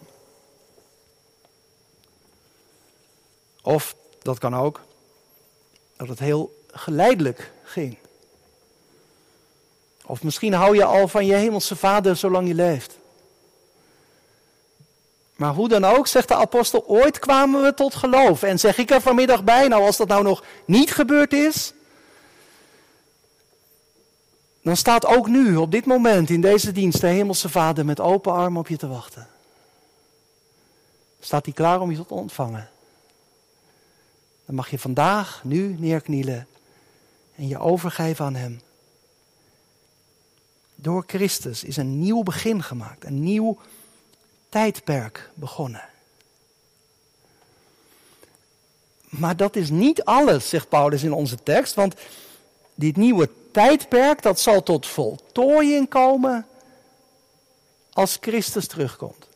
Of, 3.62 3.96
dat 4.22 4.38
kan 4.38 4.56
ook, 4.56 4.82
dat 5.98 6.08
het 6.08 6.20
heel 6.20 6.64
geleidelijk 6.72 7.52
ging. 7.64 7.98
Of 10.06 10.24
misschien 10.24 10.54
hou 10.54 10.76
je 10.76 10.84
al 10.84 11.08
van 11.08 11.26
je 11.26 11.34
hemelse 11.34 11.76
vader 11.76 12.16
zolang 12.16 12.48
je 12.48 12.54
leeft. 12.54 12.98
Maar 15.36 15.54
hoe 15.54 15.70
dan 15.70 15.86
ook, 15.86 16.08
zegt 16.08 16.28
de 16.28 16.36
apostel, 16.36 16.88
ooit 16.88 17.20
kwamen 17.20 17.64
we 17.64 17.74
tot 17.74 17.96
geloof. 17.96 18.44
En 18.44 18.60
zeg 18.60 18.78
ik 18.78 18.92
er 18.92 19.02
vanmiddag 19.02 19.44
bij, 19.44 19.68
nou 19.68 19.84
als 19.84 19.98
dat 19.98 20.08
nou 20.08 20.24
nog 20.24 20.44
niet 20.66 20.94
gebeurd 20.94 21.34
is, 21.34 21.74
dan 24.68 24.78
staat 24.78 25.06
ook 25.06 25.28
nu, 25.28 25.56
op 25.56 25.72
dit 25.72 25.86
moment, 25.86 26.30
in 26.30 26.42
deze 26.42 26.72
dienst, 26.72 27.02
de 27.02 27.08
Hemelse 27.08 27.50
Vader 27.50 27.86
met 27.86 28.00
open 28.00 28.32
armen 28.32 28.60
op 28.60 28.68
je 28.68 28.78
te 28.78 28.88
wachten. 28.88 29.28
Staat 31.20 31.46
hij 31.46 31.54
klaar 31.54 31.82
om 31.82 31.92
je 31.92 32.06
te 32.06 32.14
ontvangen? 32.14 32.70
Dan 34.46 34.56
mag 34.56 34.70
je 34.70 34.80
vandaag, 34.80 35.44
nu 35.44 35.76
neerknielen 35.80 36.48
en 37.36 37.48
je 37.48 37.60
overgeven 37.60 38.26
aan 38.26 38.36
Hem. 38.36 38.62
Door 40.76 41.04
Christus 41.08 41.64
is 41.64 41.78
een 41.78 42.00
nieuw 42.00 42.24
begin 42.24 42.64
gemaakt, 42.64 43.06
een 43.06 43.24
nieuw 43.24 43.58
tijdperk 44.50 45.30
begonnen. 45.34 45.90
Maar 49.10 49.38
dat 49.38 49.56
is 49.56 49.70
niet 49.70 50.04
alles, 50.04 50.50
zegt 50.50 50.70
Paulus 50.70 51.04
in 51.04 51.14
onze 51.14 51.44
tekst, 51.44 51.74
want 51.74 51.96
dit 52.78 52.98
nieuwe 52.98 53.30
tijdperk 53.52 54.22
dat 54.22 54.40
zal 54.40 54.64
tot 54.64 54.88
voltooiing 54.88 55.90
komen 55.90 56.48
als 57.94 58.18
Christus 58.22 58.68
terugkomt. 58.68 59.28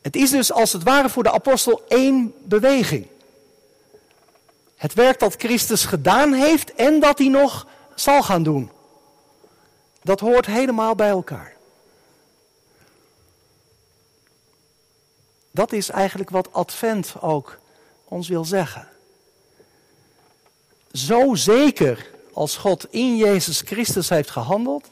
Het 0.00 0.16
is 0.16 0.30
dus 0.30 0.52
als 0.52 0.72
het 0.72 0.82
ware 0.82 1.08
voor 1.08 1.22
de 1.22 1.32
apostel 1.32 1.82
één 1.88 2.34
beweging. 2.44 3.06
Het 4.76 4.94
werk 4.94 5.18
dat 5.18 5.34
Christus 5.38 5.84
gedaan 5.84 6.32
heeft 6.32 6.74
en 6.74 7.00
dat 7.00 7.18
hij 7.18 7.28
nog 7.28 7.66
zal 7.94 8.22
gaan 8.22 8.42
doen. 8.42 8.70
Dat 10.02 10.20
hoort 10.20 10.46
helemaal 10.46 10.94
bij 10.94 11.08
elkaar. 11.08 11.56
Dat 15.50 15.72
is 15.72 15.88
eigenlijk 15.88 16.30
wat 16.30 16.52
Advent 16.52 17.14
ook 17.20 17.58
ons 18.04 18.28
wil 18.28 18.44
zeggen. 18.44 18.88
Zo 20.92 21.34
zeker 21.34 22.10
als 22.32 22.56
God 22.56 22.86
in 22.90 23.16
Jezus 23.16 23.60
Christus 23.60 24.08
heeft 24.08 24.30
gehandeld, 24.30 24.90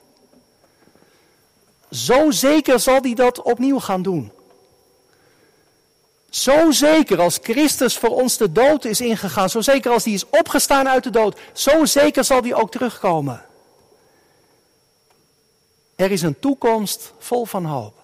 zo 1.90 2.30
zeker 2.30 2.80
zal 2.80 3.00
hij 3.00 3.14
dat 3.14 3.42
opnieuw 3.42 3.78
gaan 3.78 4.02
doen. 4.02 4.32
Zo 6.30 6.70
zeker 6.70 7.20
als 7.20 7.38
Christus 7.42 7.98
voor 7.98 8.08
ons 8.10 8.36
de 8.36 8.52
dood 8.52 8.84
is 8.84 9.00
ingegaan, 9.00 9.50
zo 9.50 9.60
zeker 9.60 9.90
als 9.90 10.04
hij 10.04 10.12
is 10.12 10.28
opgestaan 10.28 10.88
uit 10.88 11.04
de 11.04 11.10
dood, 11.10 11.38
zo 11.52 11.84
zeker 11.84 12.24
zal 12.24 12.42
hij 12.42 12.54
ook 12.54 12.70
terugkomen. 12.70 13.44
Er 15.96 16.10
is 16.10 16.22
een 16.22 16.38
toekomst 16.38 17.12
vol 17.18 17.44
van 17.44 17.64
hoop. 17.64 17.94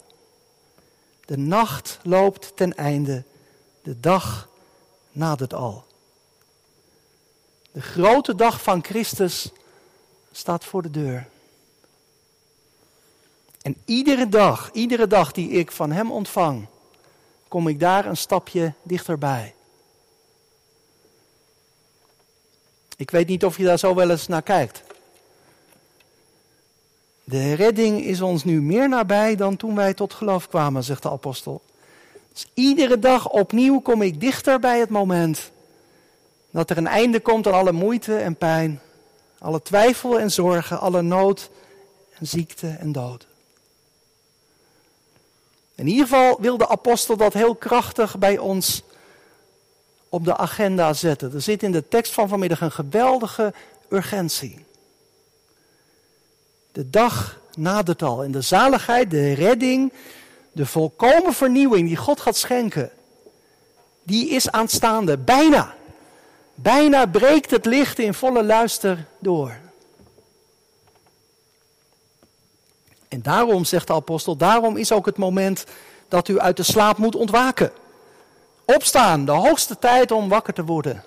De 1.24 1.38
nacht 1.38 1.98
loopt 2.02 2.57
ten 2.57 2.76
einde, 2.76 3.24
de 3.83 4.00
dag 4.00 4.48
nadert 5.12 5.54
al. 5.54 5.85
De 7.74 7.82
grote 7.82 8.34
dag 8.34 8.62
van 8.62 8.84
Christus 8.84 9.50
staat 10.32 10.64
voor 10.64 10.82
de 10.82 10.90
deur. 10.90 11.26
En 13.62 13.76
iedere 13.84 14.28
dag, 14.28 14.70
iedere 14.72 15.06
dag 15.06 15.32
die 15.32 15.48
ik 15.48 15.72
van 15.72 15.92
Hem 15.92 16.12
ontvang, 16.12 16.66
kom 17.48 17.68
ik 17.68 17.80
daar 17.80 18.06
een 18.06 18.16
stapje 18.16 18.72
dichterbij. 18.82 19.54
Ik 22.96 23.10
weet 23.10 23.28
niet 23.28 23.44
of 23.44 23.56
je 23.56 23.64
daar 23.64 23.78
zo 23.78 23.94
wel 23.94 24.10
eens 24.10 24.26
naar 24.26 24.42
kijkt. 24.42 24.82
De 27.24 27.54
redding 27.54 28.04
is 28.04 28.20
ons 28.20 28.44
nu 28.44 28.62
meer 28.62 28.88
nabij 28.88 29.37
dan 29.37 29.56
toen 29.56 29.74
wij 29.74 29.94
tot 29.94 30.12
geloof 30.12 30.48
kwamen, 30.48 30.84
zegt 30.84 31.02
de 31.02 31.10
apostel. 31.10 31.62
Dus 32.32 32.46
iedere 32.54 32.98
dag 32.98 33.30
opnieuw 33.30 33.80
kom 33.80 34.02
ik 34.02 34.20
dichter 34.20 34.60
bij 34.60 34.78
het 34.78 34.90
moment 34.90 35.52
dat 36.54 36.70
er 36.70 36.76
een 36.76 36.86
einde 36.86 37.20
komt 37.20 37.46
aan 37.46 37.52
alle 37.52 37.72
moeite 37.72 38.16
en 38.16 38.36
pijn, 38.36 38.80
alle 39.38 39.62
twijfel 39.62 40.18
en 40.18 40.30
zorgen, 40.30 40.80
alle 40.80 41.02
nood 41.02 41.50
en 42.18 42.26
ziekte 42.26 42.68
en 42.68 42.92
dood. 42.92 43.26
In 45.74 45.86
ieder 45.86 46.06
geval 46.06 46.40
wil 46.40 46.56
de 46.56 46.68
apostel 46.68 47.16
dat 47.16 47.32
heel 47.32 47.54
krachtig 47.54 48.18
bij 48.18 48.38
ons 48.38 48.82
op 50.08 50.24
de 50.24 50.36
agenda 50.36 50.92
zetten. 50.92 51.34
Er 51.34 51.42
zit 51.42 51.62
in 51.62 51.72
de 51.72 51.88
tekst 51.88 52.12
van 52.12 52.28
vanmiddag 52.28 52.60
een 52.60 52.72
geweldige 52.72 53.52
urgentie. 53.88 54.64
De 56.72 56.90
dag 56.90 57.40
nadert 57.56 58.02
al 58.02 58.24
en 58.24 58.32
de 58.32 58.40
zaligheid, 58.40 59.10
de 59.10 59.32
redding, 59.32 59.92
de 60.52 60.66
volkomen 60.66 61.32
vernieuwing 61.32 61.88
die 61.88 61.96
God 61.96 62.20
gaat 62.20 62.36
schenken, 62.36 62.90
die 64.02 64.28
is 64.28 64.50
aanstaande, 64.50 65.18
bijna. 65.18 65.73
Bijna 66.54 67.06
breekt 67.06 67.50
het 67.50 67.64
licht 67.64 67.98
in 67.98 68.14
volle 68.14 68.44
luister 68.44 69.06
door. 69.18 69.56
En 73.08 73.22
daarom, 73.22 73.64
zegt 73.64 73.86
de 73.86 73.92
apostel, 73.92 74.36
daarom 74.36 74.76
is 74.76 74.92
ook 74.92 75.06
het 75.06 75.16
moment 75.16 75.64
dat 76.08 76.28
u 76.28 76.40
uit 76.40 76.56
de 76.56 76.62
slaap 76.62 76.98
moet 76.98 77.14
ontwaken. 77.14 77.72
Opstaan, 78.64 79.24
de 79.24 79.32
hoogste 79.32 79.78
tijd 79.78 80.10
om 80.10 80.28
wakker 80.28 80.54
te 80.54 80.64
worden. 80.64 81.04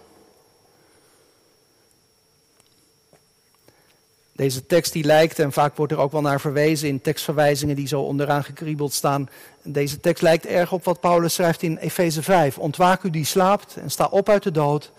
Deze 4.31 4.65
tekst 4.65 4.93
die 4.93 5.03
lijkt, 5.03 5.39
en 5.39 5.51
vaak 5.51 5.75
wordt 5.75 5.91
er 5.91 5.99
ook 5.99 6.12
wel 6.12 6.21
naar 6.21 6.39
verwezen 6.39 6.88
in 6.88 7.01
tekstverwijzingen 7.01 7.75
die 7.75 7.88
zo 7.88 8.01
onderaan 8.01 8.43
gekriebeld 8.43 8.93
staan. 8.93 9.29
Deze 9.62 9.99
tekst 9.99 10.23
lijkt 10.23 10.45
erg 10.45 10.71
op 10.71 10.83
wat 10.83 10.99
Paulus 10.99 11.33
schrijft 11.33 11.62
in 11.62 11.77
Efeze 11.77 12.23
5. 12.23 12.57
Ontwaak 12.57 13.03
u 13.03 13.10
die 13.10 13.25
slaapt 13.25 13.75
en 13.75 13.91
sta 13.91 14.05
op 14.05 14.29
uit 14.29 14.43
de 14.43 14.51
dood 14.51 14.91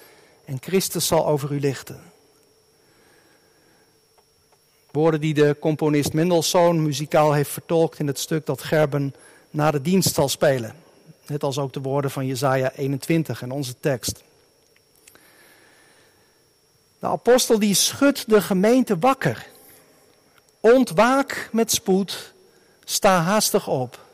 en 0.49 0.59
Christus 0.61 1.07
zal 1.07 1.27
over 1.27 1.53
u 1.53 1.61
lichten. 1.61 2.01
Woorden 4.91 5.21
die 5.21 5.35
de 5.35 5.57
componist 5.61 6.13
Mendelssohn 6.13 6.83
muzikaal 6.83 7.33
heeft 7.33 7.51
vertolkt 7.51 7.99
in 7.99 8.07
het 8.07 8.19
stuk 8.19 8.47
dat 8.47 8.63
Gerben 8.63 9.15
na 9.51 9.71
de 9.71 9.81
dienst 9.81 10.15
zal 10.15 10.29
spelen. 10.29 10.75
Net 11.27 11.43
als 11.43 11.59
ook 11.59 11.73
de 11.73 11.81
woorden 11.81 12.11
van 12.11 12.27
Jesaja 12.27 12.73
21 12.73 13.43
en 13.43 13.51
onze 13.51 13.75
tekst. 13.81 14.23
De 16.99 17.07
apostel 17.07 17.59
die 17.59 17.75
schudt 17.75 18.31
de 18.31 18.43
gemeente 18.43 18.99
wakker. 18.99 19.47
Ontwaak 20.61 21.49
met 21.53 21.73
spoed, 21.73 22.33
sta 22.85 23.23
haastig 23.23 23.67
op. 23.69 24.07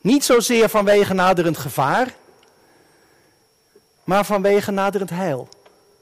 Niet 0.00 0.24
zozeer 0.24 0.68
vanwege 0.68 1.14
naderend 1.14 1.58
gevaar, 1.58 2.14
maar 4.04 4.24
vanwege 4.24 4.70
naderend 4.70 5.10
heil, 5.10 5.48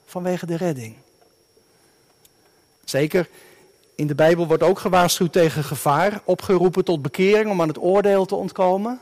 vanwege 0.05 0.47
de 0.47 0.57
redding. 0.57 0.97
Zeker, 2.85 3.29
in 3.95 4.07
de 4.07 4.15
Bijbel 4.15 4.47
wordt 4.47 4.63
ook 4.63 4.79
gewaarschuwd 4.79 5.33
tegen 5.33 5.65
gevaar, 5.65 6.21
opgeroepen 6.25 6.85
tot 6.85 7.03
bekering 7.03 7.51
om 7.51 7.61
aan 7.61 7.69
het 7.69 7.79
oordeel 7.79 8.27
te 8.27 8.35
ontkomen. 8.35 9.01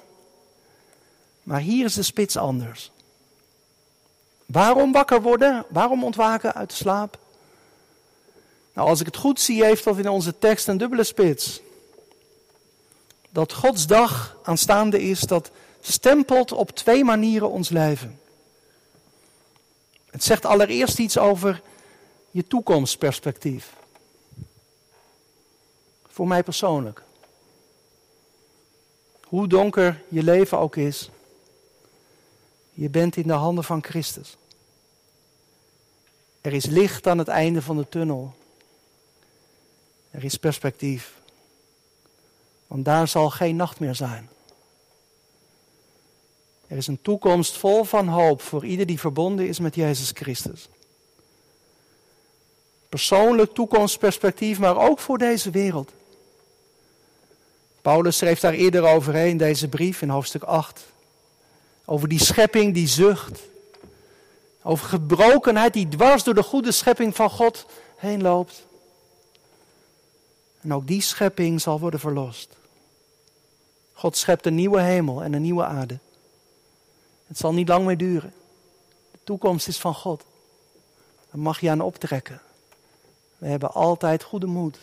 Maar 1.42 1.60
hier 1.60 1.84
is 1.84 1.94
de 1.94 2.02
spits 2.02 2.36
anders. 2.36 2.90
Waarom 4.46 4.92
wakker 4.92 5.22
worden? 5.22 5.64
Waarom 5.68 6.04
ontwaken 6.04 6.54
uit 6.54 6.70
de 6.70 6.76
slaap? 6.76 7.18
Nou, 8.72 8.88
als 8.88 9.00
ik 9.00 9.06
het 9.06 9.16
goed 9.16 9.40
zie, 9.40 9.64
heeft 9.64 9.84
dat 9.84 9.98
in 9.98 10.08
onze 10.08 10.38
tekst 10.38 10.68
een 10.68 10.78
dubbele 10.78 11.04
spits. 11.04 11.60
Dat 13.30 13.52
Gods 13.52 13.86
dag 13.86 14.36
aanstaande 14.42 15.02
is, 15.02 15.20
dat 15.20 15.50
stempelt 15.80 16.52
op 16.52 16.70
twee 16.70 17.04
manieren 17.04 17.50
ons 17.50 17.68
leven. 17.68 18.20
Het 20.18 20.26
zegt 20.26 20.44
allereerst 20.44 20.98
iets 20.98 21.18
over 21.18 21.62
je 22.30 22.46
toekomstperspectief. 22.46 23.72
Voor 26.06 26.28
mij 26.28 26.42
persoonlijk. 26.42 27.02
Hoe 29.24 29.48
donker 29.48 30.02
je 30.08 30.22
leven 30.22 30.58
ook 30.58 30.76
is, 30.76 31.10
je 32.72 32.88
bent 32.88 33.16
in 33.16 33.26
de 33.26 33.32
handen 33.32 33.64
van 33.64 33.84
Christus. 33.84 34.36
Er 36.40 36.52
is 36.52 36.64
licht 36.64 37.06
aan 37.06 37.18
het 37.18 37.28
einde 37.28 37.62
van 37.62 37.76
de 37.76 37.88
tunnel. 37.88 38.34
Er 40.10 40.24
is 40.24 40.36
perspectief. 40.36 41.20
Want 42.66 42.84
daar 42.84 43.08
zal 43.08 43.30
geen 43.30 43.56
nacht 43.56 43.80
meer 43.80 43.94
zijn. 43.94 44.28
Er 46.68 46.76
is 46.76 46.86
een 46.86 47.02
toekomst 47.02 47.56
vol 47.56 47.84
van 47.84 48.08
hoop 48.08 48.42
voor 48.42 48.64
ieder 48.64 48.86
die 48.86 49.00
verbonden 49.00 49.48
is 49.48 49.58
met 49.58 49.74
Jezus 49.74 50.10
Christus. 50.14 50.68
Persoonlijk 52.88 53.54
toekomstperspectief, 53.54 54.58
maar 54.58 54.76
ook 54.76 54.98
voor 54.98 55.18
deze 55.18 55.50
wereld. 55.50 55.92
Paulus 57.82 58.16
schreef 58.16 58.40
daar 58.40 58.52
eerder 58.52 58.82
overheen 58.82 59.36
deze 59.36 59.68
brief 59.68 60.02
in 60.02 60.08
hoofdstuk 60.08 60.42
8. 60.42 60.86
Over 61.84 62.08
die 62.08 62.24
schepping 62.24 62.74
die 62.74 62.88
zucht. 62.88 63.40
Over 64.62 64.88
gebrokenheid 64.88 65.72
die 65.72 65.88
dwars 65.88 66.22
door 66.24 66.34
de 66.34 66.42
goede 66.42 66.72
schepping 66.72 67.16
van 67.16 67.30
God 67.30 67.66
heen 67.96 68.22
loopt. 68.22 68.66
En 70.60 70.74
ook 70.74 70.86
die 70.86 71.00
schepping 71.00 71.60
zal 71.60 71.80
worden 71.80 72.00
verlost. 72.00 72.56
God 73.92 74.16
schept 74.16 74.46
een 74.46 74.54
nieuwe 74.54 74.80
hemel 74.80 75.22
en 75.22 75.32
een 75.32 75.42
nieuwe 75.42 75.64
aarde. 75.64 75.98
Het 77.28 77.38
zal 77.38 77.52
niet 77.52 77.68
lang 77.68 77.86
meer 77.86 77.96
duren. 77.96 78.32
De 79.10 79.18
toekomst 79.24 79.68
is 79.68 79.78
van 79.78 79.94
God. 79.94 80.24
Daar 81.30 81.40
mag 81.40 81.60
je 81.60 81.70
aan 81.70 81.80
optrekken. 81.80 82.40
We 83.38 83.46
hebben 83.46 83.72
altijd 83.72 84.22
goede 84.22 84.46
moed. 84.46 84.78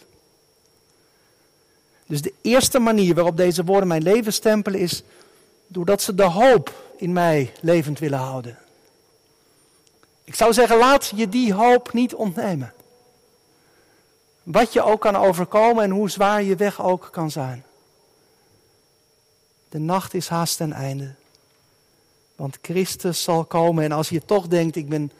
Dus 2.05 2.21
de 2.21 2.33
eerste 2.41 2.79
manier 2.79 3.15
waarop 3.15 3.37
deze 3.37 3.63
woorden 3.63 3.87
mijn 3.87 4.03
leven 4.03 4.33
stempelen 4.33 4.79
is 4.79 5.03
doordat 5.67 6.01
ze 6.01 6.15
de 6.15 6.23
hoop 6.23 6.73
in 6.97 7.13
mij 7.13 7.53
levend 7.61 7.99
willen 7.99 8.19
houden. 8.19 8.57
Ik 10.23 10.35
zou 10.35 10.53
zeggen, 10.53 10.77
laat 10.77 11.11
je 11.15 11.29
die 11.29 11.53
hoop 11.53 11.93
niet 11.93 12.15
ontnemen. 12.15 12.73
Wat 14.43 14.73
je 14.73 14.81
ook 14.81 15.01
kan 15.01 15.15
overkomen 15.15 15.83
en 15.83 15.89
hoe 15.89 16.09
zwaar 16.09 16.43
je 16.43 16.55
weg 16.55 16.81
ook 16.81 17.07
kan 17.11 17.31
zijn. 17.31 17.65
De 19.69 19.79
nacht 19.79 20.13
is 20.13 20.27
haast 20.27 20.57
ten 20.57 20.73
einde. 20.73 21.15
Want 22.35 22.57
Christus 22.61 23.23
zal 23.23 23.43
komen 23.43 23.83
en 23.83 23.91
als 23.91 24.09
je 24.09 24.25
toch 24.25 24.47
denkt, 24.47 24.75
ik 24.75 24.89
ben, 24.89 25.11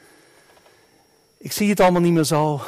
ik 1.36 1.52
zie 1.52 1.68
het 1.68 1.80
allemaal 1.80 2.00
niet 2.00 2.12
meer 2.12 2.24
zo. 2.24 2.60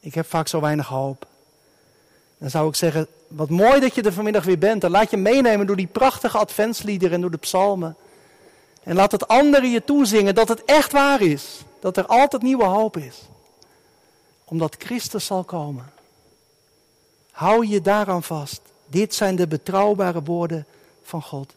Ik 0.00 0.14
heb 0.14 0.26
vaak 0.26 0.48
zo 0.48 0.60
weinig 0.60 0.86
hoop. 0.86 1.26
Dan 2.38 2.50
zou 2.50 2.68
ik 2.68 2.74
zeggen, 2.74 3.06
wat 3.28 3.50
mooi 3.50 3.80
dat 3.80 3.94
je 3.94 4.02
er 4.02 4.12
vanmiddag 4.12 4.44
weer 4.44 4.58
bent. 4.58 4.80
Dan 4.80 4.90
laat 4.90 5.10
je 5.10 5.16
meenemen 5.16 5.66
door 5.66 5.76
die 5.76 5.86
prachtige 5.86 6.38
adventsliederen 6.38 7.14
en 7.14 7.20
door 7.20 7.30
de 7.30 7.36
psalmen. 7.36 7.96
En 8.82 8.94
laat 8.94 9.12
het 9.12 9.28
anderen 9.28 9.70
je 9.70 9.84
toezingen 9.84 10.34
dat 10.34 10.48
het 10.48 10.64
echt 10.64 10.92
waar 10.92 11.20
is. 11.20 11.60
Dat 11.80 11.96
er 11.96 12.06
altijd 12.06 12.42
nieuwe 12.42 12.64
hoop 12.64 12.96
is. 12.96 13.20
Omdat 14.44 14.76
Christus 14.78 15.26
zal 15.26 15.44
komen. 15.44 15.92
Hou 17.30 17.66
je 17.66 17.80
daaraan 17.80 18.22
vast. 18.22 18.60
Dit 18.86 19.14
zijn 19.14 19.36
de 19.36 19.46
betrouwbare 19.46 20.22
woorden 20.22 20.66
van 21.02 21.22
God. 21.22 21.54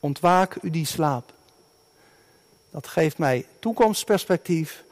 Ontwaak 0.00 0.56
u 0.62 0.70
die 0.70 0.86
slaap. 0.86 1.32
Dat 2.70 2.86
geeft 2.86 3.18
mij 3.18 3.46
toekomstperspectief. 3.58 4.82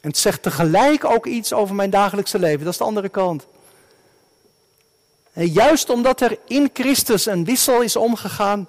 En 0.00 0.08
het 0.08 0.18
zegt 0.18 0.42
tegelijk 0.42 1.04
ook 1.04 1.26
iets 1.26 1.52
over 1.52 1.74
mijn 1.74 1.90
dagelijkse 1.90 2.38
leven. 2.38 2.64
Dat 2.64 2.72
is 2.72 2.78
de 2.78 2.84
andere 2.84 3.08
kant. 3.08 3.46
En 5.32 5.46
juist 5.46 5.90
omdat 5.90 6.20
er 6.20 6.38
in 6.46 6.70
Christus 6.72 7.26
een 7.26 7.44
wissel 7.44 7.80
is 7.80 7.96
omgegaan, 7.96 8.68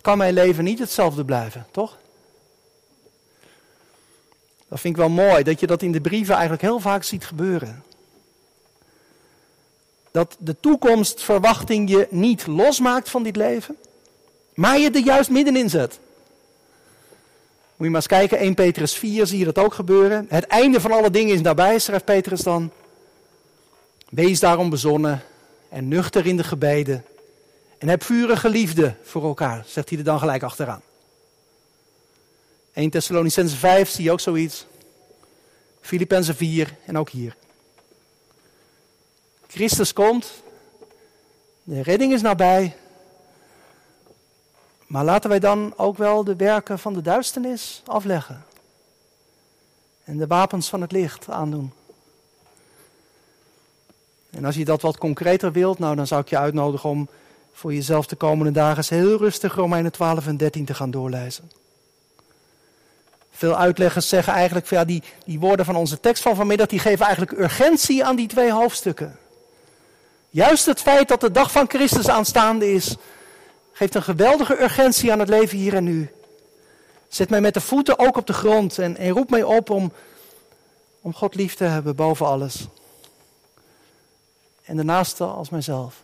kan 0.00 0.18
mijn 0.18 0.34
leven 0.34 0.64
niet 0.64 0.78
hetzelfde 0.78 1.24
blijven, 1.24 1.66
toch? 1.70 1.98
Dat 4.68 4.80
vind 4.80 4.94
ik 4.94 5.00
wel 5.00 5.10
mooi, 5.10 5.42
dat 5.42 5.60
je 5.60 5.66
dat 5.66 5.82
in 5.82 5.92
de 5.92 6.00
brieven 6.00 6.32
eigenlijk 6.32 6.62
heel 6.62 6.80
vaak 6.80 7.02
ziet 7.02 7.24
gebeuren. 7.24 7.84
Dat 10.10 10.36
de 10.38 10.60
toekomstverwachting 10.60 11.90
je 11.90 12.06
niet 12.10 12.46
losmaakt 12.46 13.10
van 13.10 13.22
dit 13.22 13.36
leven, 13.36 13.76
maar 14.54 14.78
je 14.78 14.90
er 14.90 15.04
juist 15.04 15.30
middenin 15.30 15.70
zet. 15.70 15.98
Moet 17.76 17.90
je 17.90 17.90
maar 17.90 17.94
eens 17.94 18.06
kijken, 18.06 18.38
1 18.38 18.54
Petrus 18.54 18.94
4 18.94 19.26
zie 19.26 19.38
je 19.38 19.44
dat 19.44 19.58
ook 19.58 19.74
gebeuren. 19.74 20.26
Het 20.28 20.46
einde 20.46 20.80
van 20.80 20.92
alle 20.92 21.10
dingen 21.10 21.34
is 21.34 21.40
nabij, 21.40 21.78
schrijft 21.78 22.04
Petrus 22.04 22.40
dan. 22.40 22.70
Wees 24.08 24.40
daarom 24.40 24.70
bezonnen 24.70 25.22
en 25.68 25.88
nuchter 25.88 26.26
in 26.26 26.36
de 26.36 26.44
gebeden. 26.44 27.04
En 27.78 27.88
heb 27.88 28.04
vurige 28.04 28.48
liefde 28.48 28.94
voor 29.02 29.24
elkaar, 29.24 29.64
zegt 29.66 29.88
hij 29.88 29.98
er 29.98 30.04
dan 30.04 30.18
gelijk 30.18 30.42
achteraan. 30.42 30.82
1 32.72 32.90
Thessalonicense 32.90 33.56
5 33.56 33.88
zie 33.88 34.04
je 34.04 34.10
ook 34.12 34.20
zoiets. 34.20 34.66
Filippenzen 35.80 36.36
4 36.36 36.74
en 36.86 36.98
ook 36.98 37.10
hier. 37.10 37.36
Christus 39.48 39.92
komt, 39.92 40.32
de 41.62 41.82
redding 41.82 42.12
is 42.12 42.22
nabij. 42.22 42.76
Maar 44.92 45.04
laten 45.04 45.30
wij 45.30 45.38
dan 45.38 45.72
ook 45.76 45.96
wel 45.96 46.24
de 46.24 46.36
werken 46.36 46.78
van 46.78 46.92
de 46.92 47.02
duisternis 47.02 47.82
afleggen. 47.86 48.44
En 50.04 50.16
de 50.16 50.26
wapens 50.26 50.68
van 50.68 50.80
het 50.80 50.92
licht 50.92 51.30
aandoen. 51.30 51.72
En 54.30 54.44
als 54.44 54.54
je 54.54 54.64
dat 54.64 54.82
wat 54.82 54.98
concreter 54.98 55.52
wilt, 55.52 55.78
nou 55.78 55.96
dan 55.96 56.06
zou 56.06 56.20
ik 56.20 56.28
je 56.28 56.38
uitnodigen 56.38 56.90
om 56.90 57.08
voor 57.52 57.74
jezelf 57.74 58.06
de 58.06 58.16
komende 58.16 58.52
dagen 58.52 58.76
eens 58.76 58.88
heel 58.88 59.16
rustig 59.16 59.54
Romeinen 59.54 59.92
12 59.92 60.26
en 60.26 60.36
13 60.36 60.64
te 60.64 60.74
gaan 60.74 60.90
doorlezen. 60.90 61.50
Veel 63.30 63.56
uitleggers 63.56 64.08
zeggen 64.08 64.32
eigenlijk, 64.32 64.66
ja, 64.66 64.84
die, 64.84 65.02
die 65.24 65.40
woorden 65.40 65.64
van 65.64 65.76
onze 65.76 66.00
tekst 66.00 66.22
van 66.22 66.36
vanmiddag, 66.36 66.66
die 66.66 66.78
geven 66.78 67.06
eigenlijk 67.06 67.38
urgentie 67.38 68.04
aan 68.04 68.16
die 68.16 68.28
twee 68.28 68.52
hoofdstukken. 68.52 69.18
Juist 70.30 70.66
het 70.66 70.80
feit 70.80 71.08
dat 71.08 71.20
de 71.20 71.30
dag 71.30 71.52
van 71.52 71.68
Christus 71.68 72.08
aanstaande 72.08 72.72
is, 72.72 72.96
geeft 73.82 73.94
een 73.94 74.14
geweldige 74.14 74.62
urgentie 74.62 75.12
aan 75.12 75.18
het 75.18 75.28
leven 75.28 75.58
hier 75.58 75.74
en 75.74 75.84
nu. 75.84 76.10
Zet 77.08 77.30
mij 77.30 77.40
met 77.40 77.54
de 77.54 77.60
voeten 77.60 77.98
ook 77.98 78.16
op 78.16 78.26
de 78.26 78.32
grond 78.32 78.78
en, 78.78 78.96
en 78.96 79.10
roep 79.10 79.30
mij 79.30 79.42
op 79.42 79.70
om, 79.70 79.92
om 81.00 81.14
God 81.14 81.34
lief 81.34 81.54
te 81.54 81.64
hebben 81.64 81.96
boven 81.96 82.26
alles. 82.26 82.66
En 84.64 84.76
de 84.76 84.82
naaste 84.82 85.24
als 85.24 85.50
mijzelf. 85.50 86.02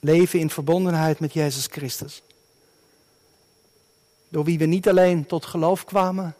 Leven 0.00 0.38
in 0.38 0.50
verbondenheid 0.50 1.18
met 1.18 1.32
Jezus 1.32 1.66
Christus. 1.66 2.22
Door 4.28 4.44
wie 4.44 4.58
we 4.58 4.64
niet 4.64 4.88
alleen 4.88 5.26
tot 5.26 5.46
geloof 5.46 5.84
kwamen, 5.84 6.36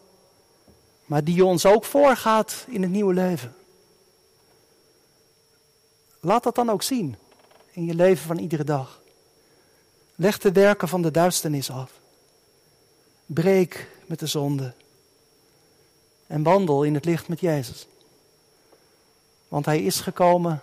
maar 1.05 1.23
die 1.23 1.45
ons 1.45 1.65
ook 1.65 1.85
voorgaat 1.85 2.65
in 2.67 2.81
het 2.81 2.91
nieuwe 2.91 3.13
leven. 3.13 3.55
Laat 6.19 6.43
dat 6.43 6.55
dan 6.55 6.69
ook 6.69 6.83
zien 6.83 7.15
in 7.75 7.85
je 7.85 7.95
leven 7.95 8.25
van 8.25 8.37
iedere 8.37 8.63
dag. 8.63 9.01
Leg 10.15 10.37
de 10.37 10.51
werken 10.51 10.87
van 10.87 11.01
de 11.01 11.11
duisternis 11.11 11.71
af. 11.71 11.91
Breek 13.25 13.87
met 14.05 14.19
de 14.19 14.27
zonde. 14.27 14.73
En 16.27 16.43
wandel 16.43 16.83
in 16.83 16.93
het 16.93 17.05
licht 17.05 17.27
met 17.27 17.39
Jezus. 17.39 17.87
Want 19.47 19.65
Hij 19.65 19.83
is 19.83 19.99
gekomen 19.99 20.61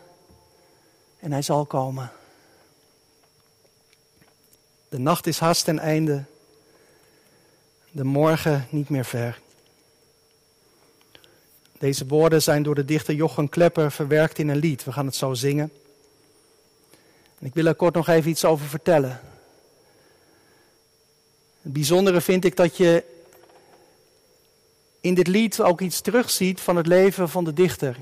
en 1.18 1.32
Hij 1.32 1.42
zal 1.42 1.66
komen. 1.66 2.12
De 4.88 4.98
nacht 4.98 5.26
is 5.26 5.38
haast 5.38 5.64
ten 5.64 5.78
einde. 5.78 6.24
De 7.90 8.04
morgen 8.04 8.66
niet 8.70 8.88
meer 8.88 9.04
ver. 9.04 9.40
Deze 11.78 12.06
woorden 12.06 12.42
zijn 12.42 12.62
door 12.62 12.74
de 12.74 12.84
dichter 12.84 13.14
Jochen 13.14 13.48
Klepper 13.48 13.92
verwerkt 13.92 14.38
in 14.38 14.48
een 14.48 14.56
lied. 14.56 14.84
We 14.84 14.92
gaan 14.92 15.06
het 15.06 15.14
zo 15.14 15.34
zingen. 15.34 15.72
En 17.42 17.48
ik 17.48 17.54
wil 17.54 17.66
er 17.66 17.74
kort 17.74 17.94
nog 17.94 18.08
even 18.08 18.30
iets 18.30 18.44
over 18.44 18.66
vertellen. 18.66 19.20
Het 21.62 21.72
bijzondere 21.72 22.20
vind 22.20 22.44
ik 22.44 22.56
dat 22.56 22.76
je 22.76 23.04
in 25.00 25.14
dit 25.14 25.26
lied 25.26 25.60
ook 25.60 25.80
iets 25.80 26.00
terugziet 26.00 26.60
van 26.60 26.76
het 26.76 26.86
leven 26.86 27.28
van 27.28 27.44
de 27.44 27.52
dichter. 27.52 27.96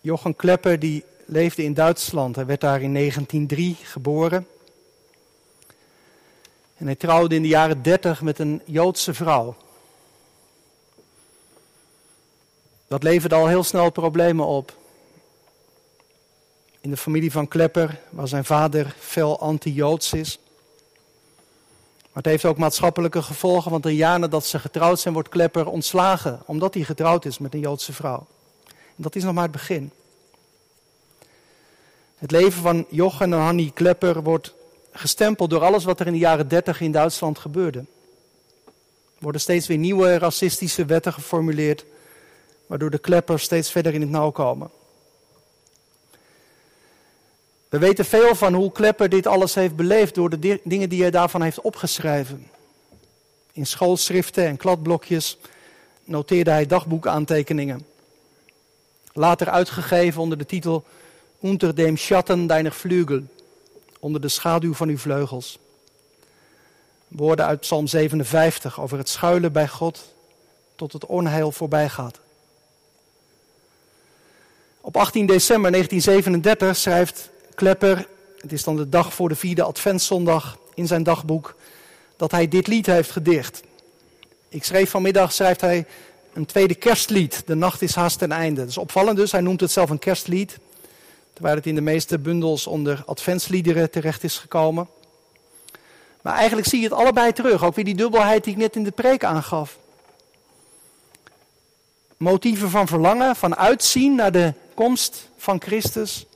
Jochen 0.00 0.36
Klepper 0.36 0.78
die 0.78 1.04
leefde 1.24 1.62
in 1.62 1.74
Duitsland. 1.74 2.36
Hij 2.36 2.46
werd 2.46 2.60
daar 2.60 2.82
in 2.82 2.94
1903 2.94 3.76
geboren. 3.82 4.46
En 6.76 6.86
hij 6.86 6.94
trouwde 6.94 7.34
in 7.34 7.42
de 7.42 7.48
jaren 7.48 7.82
30 7.82 8.22
met 8.22 8.38
een 8.38 8.62
Joodse 8.64 9.14
vrouw. 9.14 9.56
Dat 12.86 13.02
leverde 13.02 13.34
al 13.34 13.46
heel 13.46 13.64
snel 13.64 13.90
problemen 13.90 14.46
op. 14.46 14.77
In 16.80 16.90
de 16.90 16.96
familie 16.96 17.32
van 17.32 17.48
Klepper, 17.48 18.00
waar 18.10 18.28
zijn 18.28 18.44
vader 18.44 18.94
fel 18.98 19.40
anti-Joods 19.40 20.12
is. 20.12 20.38
Maar 22.18 22.22
het 22.22 22.26
heeft 22.26 22.44
ook 22.44 22.58
maatschappelijke 22.58 23.22
gevolgen, 23.22 23.70
want 23.70 23.86
een 23.86 23.94
jaar 23.94 24.18
nadat 24.18 24.46
ze 24.46 24.58
getrouwd 24.58 25.00
zijn, 25.00 25.14
wordt 25.14 25.28
Klepper 25.28 25.66
ontslagen, 25.66 26.42
omdat 26.46 26.74
hij 26.74 26.82
getrouwd 26.82 27.24
is 27.24 27.38
met 27.38 27.54
een 27.54 27.60
Joodse 27.60 27.92
vrouw. 27.92 28.26
En 28.66 29.02
dat 29.02 29.16
is 29.16 29.22
nog 29.22 29.34
maar 29.34 29.42
het 29.42 29.52
begin. 29.52 29.90
Het 32.16 32.30
leven 32.30 32.62
van 32.62 32.86
Jochen 32.88 33.32
en 33.32 33.38
Hanni 33.38 33.72
Klepper 33.72 34.22
wordt 34.22 34.54
gestempeld 34.92 35.50
door 35.50 35.64
alles 35.64 35.84
wat 35.84 36.00
er 36.00 36.06
in 36.06 36.12
de 36.12 36.18
jaren 36.18 36.48
30 36.48 36.80
in 36.80 36.92
Duitsland 36.92 37.38
gebeurde. 37.38 37.78
Er 37.78 39.24
worden 39.24 39.40
steeds 39.40 39.66
weer 39.66 39.78
nieuwe 39.78 40.18
racistische 40.18 40.84
wetten 40.84 41.12
geformuleerd, 41.12 41.84
waardoor 42.66 42.90
de 42.90 42.98
Kleppers 42.98 43.42
steeds 43.42 43.70
verder 43.70 43.94
in 43.94 44.00
het 44.00 44.10
nauw 44.10 44.30
komen. 44.30 44.70
We 47.68 47.78
weten 47.78 48.04
veel 48.04 48.34
van 48.34 48.54
hoe 48.54 48.72
Klepper 48.72 49.08
dit 49.08 49.26
alles 49.26 49.54
heeft 49.54 49.76
beleefd 49.76 50.14
door 50.14 50.30
de 50.30 50.60
dingen 50.64 50.88
die 50.88 51.00
hij 51.00 51.10
daarvan 51.10 51.42
heeft 51.42 51.60
opgeschreven. 51.60 52.50
In 53.52 53.66
schoolschriften 53.66 54.46
en 54.46 54.56
kladblokjes 54.56 55.38
noteerde 56.04 56.50
hij 56.50 56.66
dagboekaantekeningen. 56.66 57.86
Later 59.12 59.48
uitgegeven 59.48 60.22
onder 60.22 60.38
de 60.38 60.46
titel 60.46 60.84
Unter 61.42 61.74
dem 61.74 61.96
Schatten 61.96 62.46
deiner 62.46 62.72
Flügel, 62.72 63.22
onder 64.00 64.20
de 64.20 64.28
schaduw 64.28 64.74
van 64.74 64.88
uw 64.88 64.98
vleugels. 64.98 65.58
Woorden 67.08 67.46
uit 67.46 67.60
Psalm 67.60 67.86
57 67.86 68.80
over 68.80 68.98
het 68.98 69.08
schuilen 69.08 69.52
bij 69.52 69.68
God 69.68 70.14
tot 70.76 70.92
het 70.92 71.06
onheil 71.06 71.52
voorbij 71.52 71.88
gaat. 71.88 72.20
Op 74.80 74.96
18 74.96 75.26
december 75.26 75.70
1937 75.70 76.76
schrijft 76.76 77.30
Klepper, 77.58 78.06
het 78.36 78.52
is 78.52 78.64
dan 78.64 78.76
de 78.76 78.88
dag 78.88 79.14
voor 79.14 79.28
de 79.28 79.34
vierde 79.34 79.62
Adventszondag, 79.62 80.58
in 80.74 80.86
zijn 80.86 81.02
dagboek 81.02 81.54
dat 82.16 82.30
hij 82.30 82.48
dit 82.48 82.66
lied 82.66 82.86
heeft 82.86 83.10
gedicht. 83.10 83.62
Ik 84.48 84.64
schreef 84.64 84.90
vanmiddag, 84.90 85.32
schrijft 85.32 85.60
hij 85.60 85.86
een 86.32 86.46
tweede 86.46 86.74
kerstlied. 86.74 87.42
De 87.46 87.54
nacht 87.54 87.82
is 87.82 87.94
haast 87.94 88.18
ten 88.18 88.32
einde. 88.32 88.60
Dat 88.60 88.68
is 88.68 88.78
opvallend 88.78 89.16
dus, 89.16 89.32
hij 89.32 89.40
noemt 89.40 89.60
het 89.60 89.70
zelf 89.70 89.90
een 89.90 89.98
kerstlied. 89.98 90.58
Terwijl 91.32 91.56
het 91.56 91.66
in 91.66 91.74
de 91.74 91.80
meeste 91.80 92.18
bundels 92.18 92.66
onder 92.66 93.02
adventsliederen 93.06 93.90
terecht 93.90 94.24
is 94.24 94.38
gekomen. 94.38 94.88
Maar 96.22 96.34
eigenlijk 96.34 96.68
zie 96.68 96.78
je 96.80 96.84
het 96.84 96.98
allebei 96.98 97.32
terug. 97.32 97.64
Ook 97.64 97.74
weer 97.74 97.84
die 97.84 97.96
dubbelheid 97.96 98.44
die 98.44 98.52
ik 98.52 98.58
net 98.58 98.76
in 98.76 98.84
de 98.84 98.90
preek 98.90 99.24
aangaf. 99.24 99.78
Motieven 102.16 102.70
van 102.70 102.86
verlangen, 102.86 103.36
van 103.36 103.56
uitzien 103.56 104.14
naar 104.14 104.32
de 104.32 104.52
komst 104.74 105.28
van 105.36 105.60
Christus. 105.60 106.26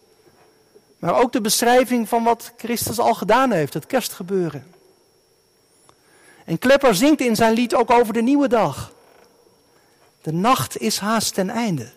Maar 1.02 1.20
ook 1.20 1.32
de 1.32 1.40
beschrijving 1.40 2.08
van 2.08 2.24
wat 2.24 2.52
Christus 2.56 2.98
al 2.98 3.14
gedaan 3.14 3.52
heeft, 3.52 3.74
het 3.74 3.86
kerstgebeuren. 3.86 4.66
En 6.44 6.58
Klepper 6.58 6.94
zingt 6.94 7.20
in 7.20 7.36
zijn 7.36 7.52
lied 7.52 7.74
ook 7.74 7.90
over 7.90 8.12
de 8.12 8.22
nieuwe 8.22 8.48
dag. 8.48 8.92
De 10.20 10.32
nacht 10.32 10.78
is 10.78 10.98
haast 10.98 11.34
ten 11.34 11.50
einde. 11.50 11.92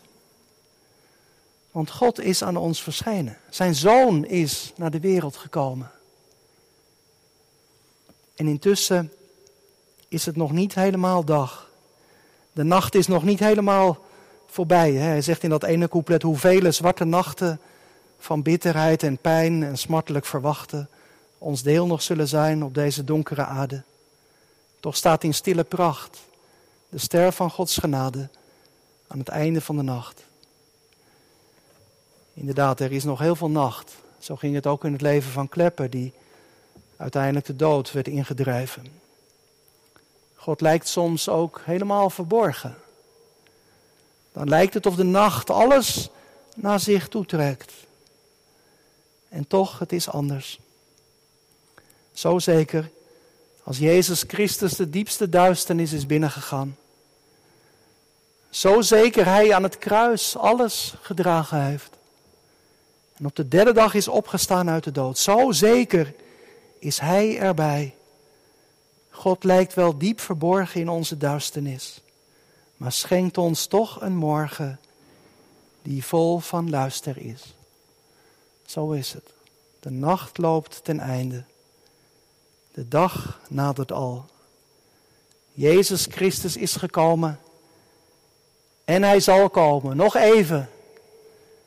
Want 1.72 1.92
God 1.92 2.20
is 2.20 2.44
aan 2.44 2.58
ons 2.58 2.84
verschenen. 2.84 3.38
Zijn 3.50 3.76
zoon 3.76 4.26
is 4.26 4.74
naar 4.76 4.92
de 4.92 5.00
wereld 5.00 5.36
gekomen. 5.36 5.92
En 8.36 8.48
intussen 8.48 9.12
is 10.08 10.26
het 10.26 10.36
nog 10.36 10.52
niet 10.52 10.76
helemaal 10.76 11.24
dag. 11.24 11.70
De 12.52 12.64
nacht 12.64 12.96
is 12.96 13.08
nog 13.08 13.24
niet 13.24 13.40
helemaal 13.40 14.06
voorbij. 14.48 14.92
Hij 14.92 15.22
zegt 15.22 15.44
in 15.44 15.50
dat 15.50 15.64
ene 15.64 15.90
couplet: 15.90 16.22
Hoeveel 16.22 16.72
zwarte 16.72 17.04
nachten 17.04 17.60
van 18.18 18.42
bitterheid 18.42 19.04
en 19.04 19.18
pijn 19.18 19.64
en 19.64 19.78
smartelijk 19.78 20.26
verwachten 20.26 20.90
ons 21.38 21.64
deel 21.64 21.88
nog 21.88 22.02
zullen 22.02 22.28
zijn 22.28 22.64
op 22.64 22.74
deze 22.74 23.04
donkere 23.04 23.46
aarde. 23.46 23.84
Toch 24.80 24.96
staat 24.96 25.24
in 25.24 25.34
stille 25.34 25.64
pracht 25.64 26.20
de 26.90 26.98
ster 26.98 27.32
van 27.32 27.52
Gods 27.52 27.78
genade 27.78 28.30
aan 29.08 29.20
het 29.20 29.28
einde 29.28 29.62
van 29.62 29.76
de 29.76 29.82
nacht. 29.82 30.24
Inderdaad, 32.34 32.80
er 32.80 32.92
is 32.92 33.04
nog 33.04 33.20
heel 33.20 33.36
veel 33.36 33.50
nacht. 33.50 33.96
Zo 34.20 34.36
ging 34.36 34.56
het 34.56 34.68
ook 34.68 34.86
in 34.86 34.92
het 34.92 35.02
leven 35.02 35.32
van 35.32 35.50
Klepper, 35.50 35.90
die 35.90 36.14
uiteindelijk 36.98 37.46
de 37.46 37.56
dood 37.56 37.92
werd 37.92 38.08
ingedreven. 38.08 38.86
God 40.36 40.62
lijkt 40.62 40.88
soms 40.88 41.30
ook 41.30 41.62
helemaal 41.64 42.10
verborgen. 42.10 42.76
Dan 44.34 44.50
lijkt 44.50 44.74
het 44.74 44.86
of 44.86 44.96
de 44.96 45.04
nacht 45.04 45.50
alles 45.50 46.10
naar 46.56 46.80
zich 46.80 47.08
toetrekt. 47.08 47.74
En 49.30 49.48
toch, 49.48 49.80
het 49.80 49.92
is 49.92 50.10
anders. 50.10 50.60
Zo 52.14 52.40
zeker 52.40 52.90
als 53.64 53.78
Jezus 53.78 54.24
Christus 54.28 54.74
de 54.74 54.90
diepste 54.90 55.30
duisternis 55.30 55.94
is 55.94 56.06
binnengegaan. 56.06 56.78
Zo 58.50 58.82
zeker 58.82 59.26
hij 59.26 59.54
aan 59.54 59.64
het 59.64 59.78
kruis 59.78 60.38
alles 60.38 60.94
gedragen 61.02 61.62
heeft. 61.62 61.98
En 63.18 63.26
op 63.26 63.36
de 63.36 63.48
derde 63.48 63.74
dag 63.74 63.94
is 63.94 64.08
opgestaan 64.08 64.70
uit 64.70 64.84
de 64.84 64.92
dood. 64.92 65.18
Zo 65.18 65.52
zeker 65.52 66.14
is 66.80 67.00
hij 67.00 67.38
erbij. 67.40 67.96
God 69.10 69.44
lijkt 69.44 69.74
wel 69.74 69.98
diep 69.98 70.20
verborgen 70.20 70.82
in 70.82 70.90
onze 70.90 71.18
duisternis, 71.18 72.02
maar 72.78 72.92
schenkt 72.92 73.38
ons 73.38 73.66
toch 73.66 74.02
een 74.02 74.16
morgen 74.16 74.80
die 75.82 76.06
vol 76.06 76.40
van 76.40 76.70
luister 76.70 77.18
is. 77.18 77.55
Zo 78.66 78.92
is 78.92 79.14
het. 79.14 79.34
De 79.80 79.90
nacht 79.90 80.38
loopt 80.38 80.84
ten 80.84 81.00
einde. 81.00 81.44
De 82.74 82.88
dag 82.88 83.40
nadert 83.50 83.92
al. 83.92 84.26
Jezus 85.52 86.06
Christus 86.06 86.58
is 86.58 86.76
gekomen 86.76 87.40
en 88.86 89.04
hij 89.04 89.20
zal 89.20 89.50
komen. 89.50 89.98
Nog 89.98 90.16
even. 90.16 90.70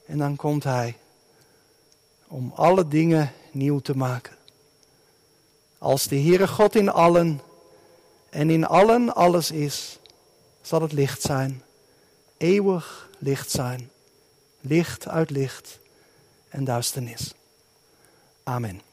En 0.06 0.18
dan 0.18 0.36
komt 0.36 0.64
hij 0.64 0.96
om 2.26 2.52
alle 2.54 2.88
dingen 2.88 3.32
nieuw 3.50 3.78
te 3.78 3.96
maken. 3.96 4.36
Als 5.78 6.06
de 6.06 6.20
Heere 6.20 6.48
God 6.48 6.74
in 6.74 6.88
allen 6.88 7.40
en 8.30 8.50
in 8.50 8.66
allen 8.66 9.14
alles 9.14 9.50
is, 9.50 9.98
zal 10.62 10.82
het 10.82 10.92
licht 10.92 11.22
zijn. 11.22 11.62
Eeuwig 12.36 13.08
licht 13.18 13.50
zijn. 13.50 13.90
Licht 14.60 15.08
uit 15.08 15.30
licht 15.30 15.78
en 16.50 16.64
duisternis. 16.64 17.34
Amen. 18.44 18.87